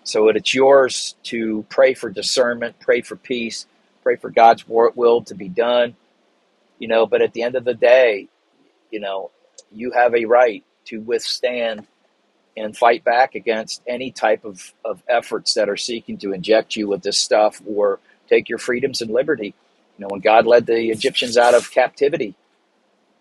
So 0.04 0.28
it's 0.28 0.54
yours 0.54 1.14
to 1.24 1.64
pray 1.68 1.94
for 1.94 2.08
discernment, 2.08 2.76
pray 2.80 3.02
for 3.02 3.16
peace, 3.16 3.66
pray 4.02 4.16
for 4.16 4.30
God's 4.30 4.66
will 4.66 5.22
to 5.24 5.34
be 5.34 5.48
done. 5.48 5.94
You 6.78 6.88
know, 6.88 7.06
but 7.06 7.20
at 7.20 7.34
the 7.34 7.42
end 7.42 7.56
of 7.56 7.64
the 7.64 7.74
day, 7.74 8.28
you 8.90 9.00
know, 9.00 9.30
you 9.70 9.90
have 9.90 10.14
a 10.14 10.24
right 10.24 10.64
to 10.86 11.00
withstand 11.00 11.86
and 12.56 12.76
fight 12.76 13.04
back 13.04 13.34
against 13.34 13.82
any 13.86 14.10
type 14.10 14.44
of, 14.44 14.74
of 14.84 15.02
efforts 15.08 15.54
that 15.54 15.68
are 15.68 15.76
seeking 15.76 16.18
to 16.18 16.32
inject 16.32 16.76
you 16.76 16.88
with 16.88 17.02
this 17.02 17.18
stuff 17.18 17.62
or 17.66 18.00
take 18.28 18.48
your 18.48 18.58
freedoms 18.58 19.00
and 19.02 19.10
liberty. 19.12 19.54
You 19.98 20.02
know, 20.04 20.08
when 20.10 20.20
God 20.20 20.46
led 20.46 20.66
the 20.66 20.90
Egyptians 20.90 21.36
out 21.36 21.54
of 21.54 21.70
captivity, 21.70 22.34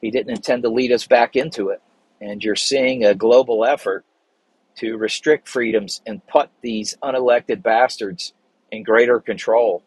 He 0.01 0.11
didn't 0.11 0.31
intend 0.35 0.63
to 0.63 0.69
lead 0.69 0.91
us 0.91 1.07
back 1.07 1.35
into 1.35 1.69
it. 1.69 1.81
And 2.21 2.43
you're 2.43 2.55
seeing 2.55 3.05
a 3.05 3.15
global 3.15 3.65
effort 3.65 4.05
to 4.77 4.97
restrict 4.97 5.47
freedoms 5.49 6.01
and 6.05 6.25
put 6.27 6.49
these 6.61 6.95
unelected 7.03 7.63
bastards 7.63 8.33
in 8.71 8.83
greater 8.83 9.19
control 9.19 9.83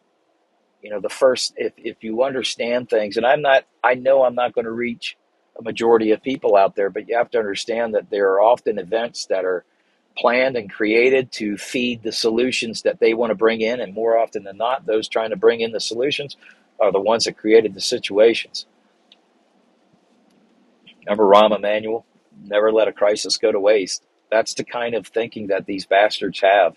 you 0.83 0.91
know 0.91 1.01
the 1.01 1.09
first 1.09 1.55
if 1.57 1.73
if 1.79 2.05
you 2.05 2.23
understand 2.25 2.89
things 2.91 3.17
and 3.17 3.27
i'm 3.27 3.43
not 3.43 3.65
i 3.85 3.95
know 3.95 4.25
i'm 4.25 4.35
not 4.35 4.55
going 4.55 4.65
to 4.67 4.73
reach 4.73 5.17
a 5.59 5.63
majority 5.63 6.11
of 6.13 6.23
people 6.23 6.57
out 6.57 6.77
there 6.77 6.91
but 6.91 7.09
you 7.09 7.17
have 7.17 7.31
to 7.31 7.39
understand 7.39 7.95
that 7.95 8.11
there 8.11 8.31
are 8.33 8.41
often 8.41 8.79
events 8.79 9.27
that 9.27 9.45
are 9.45 9.65
planned 10.17 10.57
and 10.57 10.71
created 10.71 11.33
to 11.33 11.57
feed 11.57 12.03
the 12.03 12.13
solutions 12.13 12.83
that 12.83 13.01
they 13.01 13.15
want 13.15 13.31
to 13.31 13.35
bring 13.35 13.61
in 13.61 13.81
and 13.81 13.95
more 13.95 14.19
often 14.19 14.45
than 14.45 14.57
not 14.57 14.87
those 14.87 15.09
trying 15.09 15.31
to 15.31 15.37
bring 15.37 15.61
in 15.61 15.73
the 15.73 15.81
solutions 15.81 16.37
are 16.81 16.93
the 16.93 17.01
ones 17.01 17.25
that 17.25 17.37
created 17.37 17.75
the 17.75 17.81
situations. 17.81 18.67
Remember 21.07 21.25
rahm 21.25 21.57
emanuel? 21.57 22.05
Never 22.45 22.73
let 22.73 22.89
a 22.89 22.93
crisis 22.93 23.37
go 23.37 23.53
to 23.53 23.61
waste. 23.61 24.05
That's 24.31 24.55
the 24.55 24.65
kind 24.65 24.95
of 24.95 25.07
thinking 25.07 25.49
that 25.49 25.67
these 25.67 25.87
bastards 25.87 26.41
have 26.41 26.77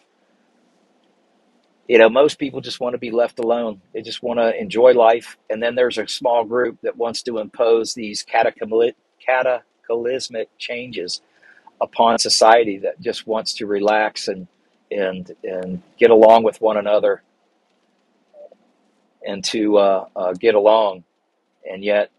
you 1.87 1.99
know, 1.99 2.09
most 2.09 2.39
people 2.39 2.61
just 2.61 2.79
want 2.79 2.93
to 2.93 2.97
be 2.97 3.11
left 3.11 3.39
alone. 3.39 3.81
They 3.93 4.01
just 4.01 4.23
want 4.23 4.39
to 4.39 4.59
enjoy 4.59 4.93
life. 4.93 5.37
And 5.49 5.61
then 5.61 5.75
there's 5.75 5.97
a 5.97 6.07
small 6.07 6.43
group 6.43 6.79
that 6.81 6.97
wants 6.97 7.21
to 7.23 7.37
impose 7.37 7.93
these 7.93 8.23
cataclysmic 8.23 8.95
changes 10.57 11.21
upon 11.81 12.17
society 12.17 12.79
that 12.79 12.99
just 13.01 13.27
wants 13.27 13.53
to 13.53 13.67
relax 13.67 14.27
and 14.27 14.47
and 14.91 15.35
and 15.43 15.81
get 15.97 16.11
along 16.11 16.43
with 16.43 16.61
one 16.61 16.77
another 16.77 17.21
and 19.25 19.43
to 19.43 19.77
uh, 19.77 20.05
uh, 20.15 20.33
get 20.33 20.55
along. 20.55 21.03
And 21.69 21.83
yet, 21.83 22.11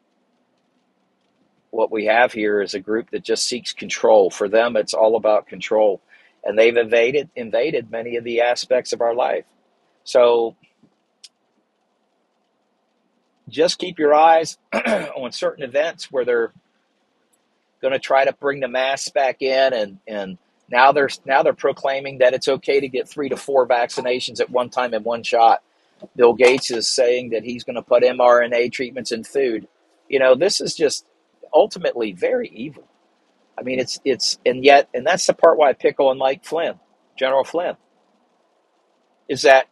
what 1.71 1.91
we 1.91 2.07
have 2.07 2.33
here 2.33 2.61
is 2.61 2.75
a 2.75 2.81
group 2.81 3.11
that 3.11 3.23
just 3.23 3.47
seeks 3.47 3.73
control. 3.73 4.31
For 4.31 4.49
them, 4.49 4.77
it's 4.77 4.95
all 4.95 5.17
about 5.17 5.47
control, 5.47 6.01
and 6.45 6.59
they've 6.59 6.77
invaded 6.77 7.31
invaded 7.37 7.91
many 7.91 8.17
of 8.17 8.25
the 8.25 8.41
aspects 8.41 8.93
of 8.93 9.01
our 9.01 9.15
life. 9.15 9.45
So 10.07 10.57
just 13.49 13.79
keep 13.79 13.99
your 13.99 14.15
eyes 14.15 14.59
on 14.75 15.33
certain 15.33 15.65
events 15.65 16.11
where 16.11 16.25
they're 16.25 16.53
going 17.83 17.93
to 17.93 17.99
try 17.99 18.25
to 18.25 18.33
bring 18.33 18.61
the 18.61 18.69
masks 18.69 19.11
back 19.11 19.43
in 19.43 19.73
and 19.75 19.99
and 20.07 20.39
now 20.71 20.93
they're 20.93 21.11
now 21.27 21.43
they're 21.43 21.53
proclaiming 21.53 22.19
that 22.19 22.35
it's 22.35 22.49
okay 22.49 22.81
to 22.81 22.89
get 22.89 23.09
3 23.09 23.29
to 23.29 23.37
4 23.37 23.69
vaccinations 23.69 24.41
at 24.41 24.51
one 24.51 24.71
time 24.71 24.95
in 24.95 25.03
one 25.05 25.23
shot. 25.23 25.63
Bill 26.17 26.35
Gates 26.35 26.71
is 26.71 26.89
saying 26.89 27.31
that 27.31 27.45
he's 27.45 27.65
going 27.65 27.77
to 27.77 27.83
put 27.83 28.03
mRNA 28.03 28.73
treatments 28.73 29.13
in 29.13 29.25
food. 29.25 29.69
You 30.09 30.19
know, 30.19 30.35
this 30.35 30.61
is 30.61 30.75
just 30.75 31.07
ultimately 31.53 32.13
very 32.13 32.49
evil. 32.49 32.85
I 33.59 33.63
mean, 33.63 33.81
it's 33.81 33.99
it's 34.05 34.39
and 34.47 34.65
yet 34.65 34.89
and 34.95 35.07
that's 35.07 35.27
the 35.27 35.35
part 35.35 35.59
why 35.59 35.71
I 35.71 35.73
pick 35.73 36.01
on 36.01 36.19
Mike 36.19 36.45
Flynn, 36.45 36.79
General 37.19 37.45
Flynn, 37.45 37.77
is 39.29 39.43
that 39.43 39.67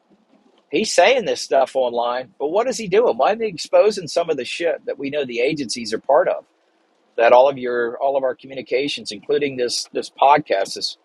he's 0.74 0.92
saying 0.92 1.24
this 1.24 1.40
stuff 1.40 1.76
online, 1.76 2.34
but 2.38 2.48
what 2.48 2.68
is 2.68 2.78
he 2.78 2.88
doing? 2.88 3.16
Why 3.16 3.32
are 3.32 3.36
they 3.36 3.48
exposing 3.48 4.08
some 4.08 4.30
of 4.30 4.36
the 4.36 4.44
shit 4.44 4.84
that 4.86 4.98
we 4.98 5.10
know 5.10 5.24
the 5.24 5.40
agencies 5.40 5.92
are 5.94 5.98
part 5.98 6.28
of? 6.28 6.44
that 7.16 7.32
all 7.32 7.48
of 7.48 7.58
your 7.58 7.96
all 7.98 8.16
of 8.16 8.24
our 8.24 8.34
communications, 8.34 9.12
including 9.12 9.56
this 9.56 9.88
this 9.92 10.10
podcast, 10.10 10.74
this 10.74 10.96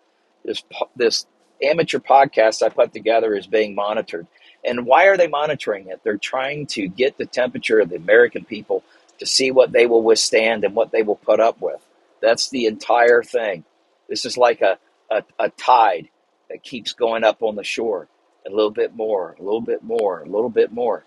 this 0.44 0.62
this 0.96 1.26
amateur 1.62 1.98
podcast 1.98 2.62
I 2.62 2.68
put 2.68 2.92
together, 2.92 3.34
is 3.34 3.46
being 3.46 3.74
monitored. 3.74 4.26
And 4.64 4.86
why 4.86 5.06
are 5.06 5.16
they 5.16 5.28
monitoring 5.28 5.88
it? 5.88 6.00
They're 6.04 6.18
trying 6.18 6.66
to 6.68 6.88
get 6.88 7.16
the 7.16 7.26
temperature 7.26 7.80
of 7.80 7.88
the 7.88 7.96
American 7.96 8.44
people 8.44 8.82
to 9.18 9.26
see 9.26 9.50
what 9.50 9.72
they 9.72 9.86
will 9.86 10.02
withstand 10.02 10.64
and 10.64 10.74
what 10.74 10.92
they 10.92 11.02
will 11.02 11.16
put 11.16 11.40
up 11.40 11.60
with. 11.60 11.80
That's 12.20 12.50
the 12.50 12.66
entire 12.66 13.22
thing. 13.22 13.64
This 14.08 14.26
is 14.26 14.36
like 14.36 14.60
a, 14.60 14.78
a, 15.10 15.22
a 15.38 15.48
tide 15.50 16.08
that 16.50 16.62
keeps 16.62 16.92
going 16.92 17.24
up 17.24 17.42
on 17.42 17.56
the 17.56 17.64
shore. 17.64 18.08
A 18.46 18.50
little 18.50 18.70
bit 18.70 18.94
more, 18.94 19.36
a 19.38 19.42
little 19.42 19.60
bit 19.60 19.82
more, 19.82 20.20
a 20.20 20.26
little 20.26 20.50
bit 20.50 20.72
more. 20.72 21.04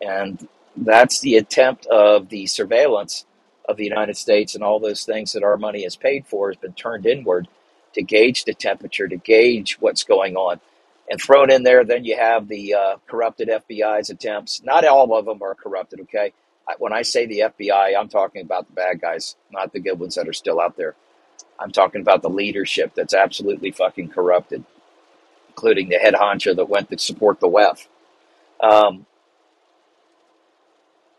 And 0.00 0.48
that's 0.76 1.20
the 1.20 1.36
attempt 1.36 1.86
of 1.86 2.28
the 2.28 2.46
surveillance 2.46 3.26
of 3.68 3.76
the 3.76 3.84
United 3.84 4.16
States 4.16 4.54
and 4.54 4.64
all 4.64 4.80
those 4.80 5.04
things 5.04 5.32
that 5.32 5.42
our 5.42 5.56
money 5.56 5.84
is 5.84 5.96
paid 5.96 6.26
for 6.26 6.48
has 6.48 6.56
been 6.56 6.72
turned 6.72 7.06
inward 7.06 7.48
to 7.94 8.02
gauge 8.02 8.44
the 8.44 8.54
temperature, 8.54 9.08
to 9.08 9.16
gauge 9.16 9.78
what's 9.80 10.04
going 10.04 10.36
on. 10.36 10.60
And 11.10 11.20
thrown 11.20 11.50
in 11.50 11.62
there, 11.62 11.84
then 11.84 12.04
you 12.04 12.16
have 12.16 12.48
the 12.48 12.74
uh, 12.74 12.96
corrupted 13.06 13.48
FBI's 13.48 14.10
attempts. 14.10 14.62
Not 14.62 14.84
all 14.84 15.16
of 15.16 15.24
them 15.24 15.42
are 15.42 15.54
corrupted, 15.54 16.00
okay? 16.00 16.32
When 16.78 16.92
I 16.92 17.00
say 17.00 17.24
the 17.24 17.40
FBI, 17.40 17.98
I'm 17.98 18.08
talking 18.10 18.42
about 18.42 18.66
the 18.66 18.74
bad 18.74 19.00
guys, 19.00 19.36
not 19.50 19.72
the 19.72 19.80
good 19.80 19.98
ones 19.98 20.16
that 20.16 20.28
are 20.28 20.34
still 20.34 20.60
out 20.60 20.76
there. 20.76 20.94
I'm 21.58 21.70
talking 21.70 22.02
about 22.02 22.20
the 22.20 22.28
leadership 22.28 22.92
that's 22.94 23.14
absolutely 23.14 23.70
fucking 23.70 24.10
corrupted, 24.10 24.64
including 25.58 25.88
the 25.88 25.96
head 25.96 26.14
honcho 26.14 26.54
that 26.54 26.68
went 26.68 26.88
to 26.88 26.96
support 26.96 27.40
the 27.40 27.48
WEF. 27.48 27.88
Um, 28.60 29.06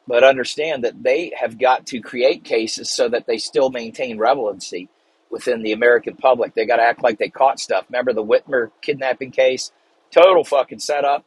but 0.07 0.23
understand 0.23 0.85
that 0.85 1.03
they 1.03 1.33
have 1.37 1.59
got 1.59 1.85
to 1.87 1.99
create 1.99 2.45
cases 2.45 2.89
so 2.89 3.09
that 3.09 3.27
they 3.27 3.37
still 3.37 3.69
maintain 3.69 4.17
relevancy 4.17 4.87
within 5.29 5.61
the 5.61 5.73
American 5.73 6.15
public. 6.15 6.53
They 6.53 6.65
got 6.65 6.77
to 6.77 6.83
act 6.83 7.03
like 7.03 7.19
they 7.19 7.27
caught 7.27 7.59
stuff. 7.59 7.85
Remember 7.89 8.13
the 8.13 8.23
Whitmer 8.23 8.71
kidnapping 8.81 9.31
case? 9.31 9.73
Total 10.09 10.43
fucking 10.45 10.79
setup. 10.79 11.25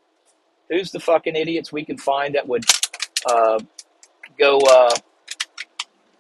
Who's 0.71 0.91
the 0.91 0.99
fucking 0.99 1.37
idiots 1.37 1.71
we 1.71 1.85
can 1.85 1.99
find 1.99 2.35
that 2.35 2.49
would 2.49 2.65
uh, 3.31 3.61
go 4.39 4.59
uh, 4.59 4.97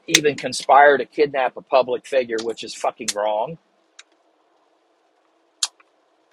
even 0.06 0.36
conspire 0.36 0.98
to 0.98 1.06
kidnap 1.06 1.56
a 1.56 1.62
public 1.62 2.06
figure, 2.06 2.36
which 2.42 2.62
is 2.62 2.74
fucking 2.74 3.08
wrong? 3.16 3.56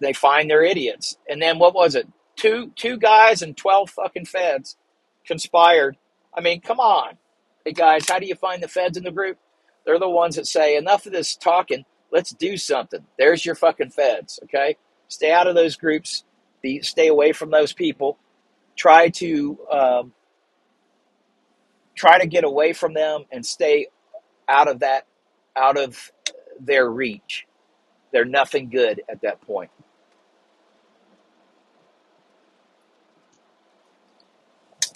They 0.02 0.14
find 0.14 0.50
their 0.50 0.64
idiots. 0.64 1.18
And 1.30 1.42
then 1.42 1.60
what 1.60 1.76
was 1.76 1.96
it? 1.96 2.08
Two 2.36 2.72
two 2.76 2.98
guys 2.98 3.42
and 3.42 3.58
twelve 3.58 3.90
fucking 3.92 4.26
feds 4.26 4.78
conspired 5.26 5.98
I 6.34 6.42
mean, 6.42 6.62
come 6.62 6.80
on. 6.80 7.18
Hey 7.66 7.74
guys, 7.74 8.08
how 8.10 8.20
do 8.20 8.28
you 8.28 8.36
find 8.36 8.64
the 8.64 8.68
feds 8.68 8.98
in 8.98 9.04
the 9.04 9.12
group? 9.12 9.38
They're 9.86 10.00
the 10.00 10.10
ones 10.10 10.38
that 10.38 10.48
say, 10.48 10.78
enough 10.78 11.06
of 11.06 11.12
this 11.12 11.36
talking, 11.36 11.86
let's 12.12 12.32
do 12.32 12.58
something. 12.58 13.06
There's 13.18 13.46
your 13.46 13.56
fucking 13.56 13.90
feds, 13.90 14.40
okay? 14.46 14.78
Stay 15.08 15.32
out 15.32 15.48
of 15.48 15.56
those 15.56 15.76
groups, 15.76 16.24
be, 16.62 16.82
stay 16.82 17.08
away 17.08 17.32
from 17.34 17.52
those 17.52 17.74
people. 17.74 18.18
Try 18.78 19.10
to 19.10 19.60
um, 19.72 20.14
try 21.96 22.20
to 22.20 22.28
get 22.28 22.46
away 22.46 22.74
from 22.74 22.94
them 22.94 23.26
and 23.32 23.46
stay 23.46 23.88
out 24.48 24.70
of 24.70 24.80
that, 24.80 25.06
out 25.58 25.78
of 25.78 26.12
their 26.60 26.90
reach. 26.90 27.48
They're 28.14 28.26
nothing 28.26 28.70
good 28.70 29.02
at 29.10 29.22
that 29.24 29.42
point. 29.42 29.72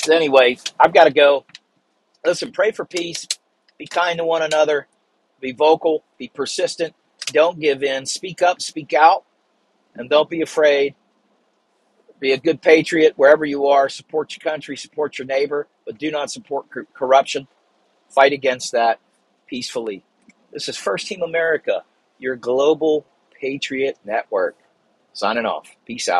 So 0.04 0.16
anyway, 0.16 0.58
I've 0.80 0.94
got 0.94 1.06
to 1.06 1.12
go. 1.13 1.46
Listen, 2.26 2.52
pray 2.52 2.72
for 2.72 2.86
peace. 2.86 3.28
Be 3.78 3.88
kind 3.88 4.18
to 4.20 4.26
one 4.26 4.44
another. 4.44 4.88
Be 5.42 5.54
vocal. 5.54 6.04
Be 6.20 6.30
persistent. 6.30 6.96
Don't 7.28 7.60
give 7.60 7.84
in. 7.84 8.06
Speak 8.06 8.42
up. 8.42 8.62
Speak 8.62 8.94
out. 8.94 9.26
And 9.96 10.10
don't 10.10 10.30
be 10.30 10.42
afraid. 10.42 10.96
Be 12.20 12.34
a 12.34 12.38
good 12.39 12.62
patriot 12.62 13.13
wherever 13.18 13.46
you 13.46 13.68
are. 13.68 13.89
Support 13.89 14.36
your 14.38 14.52
country. 14.52 14.78
Support 14.78 15.20
your 15.20 15.28
neighbor. 15.28 15.68
But 15.86 15.98
do 16.00 16.12
not 16.12 16.32
support 16.32 16.70
cor- 16.72 16.88
corruption. 16.94 17.48
Fight 18.10 18.34
against 18.34 18.74
that 18.74 19.00
peacefully. 19.48 20.04
This 20.52 20.70
is 20.70 20.78
First 20.78 21.08
Team 21.08 21.22
America, 21.24 21.84
your 22.20 22.36
global 22.36 23.06
patriot 23.39 23.98
network. 24.06 24.58
Signing 25.13 25.46
off. 25.46 25.70
Peace 25.86 26.08
out. 26.08 26.12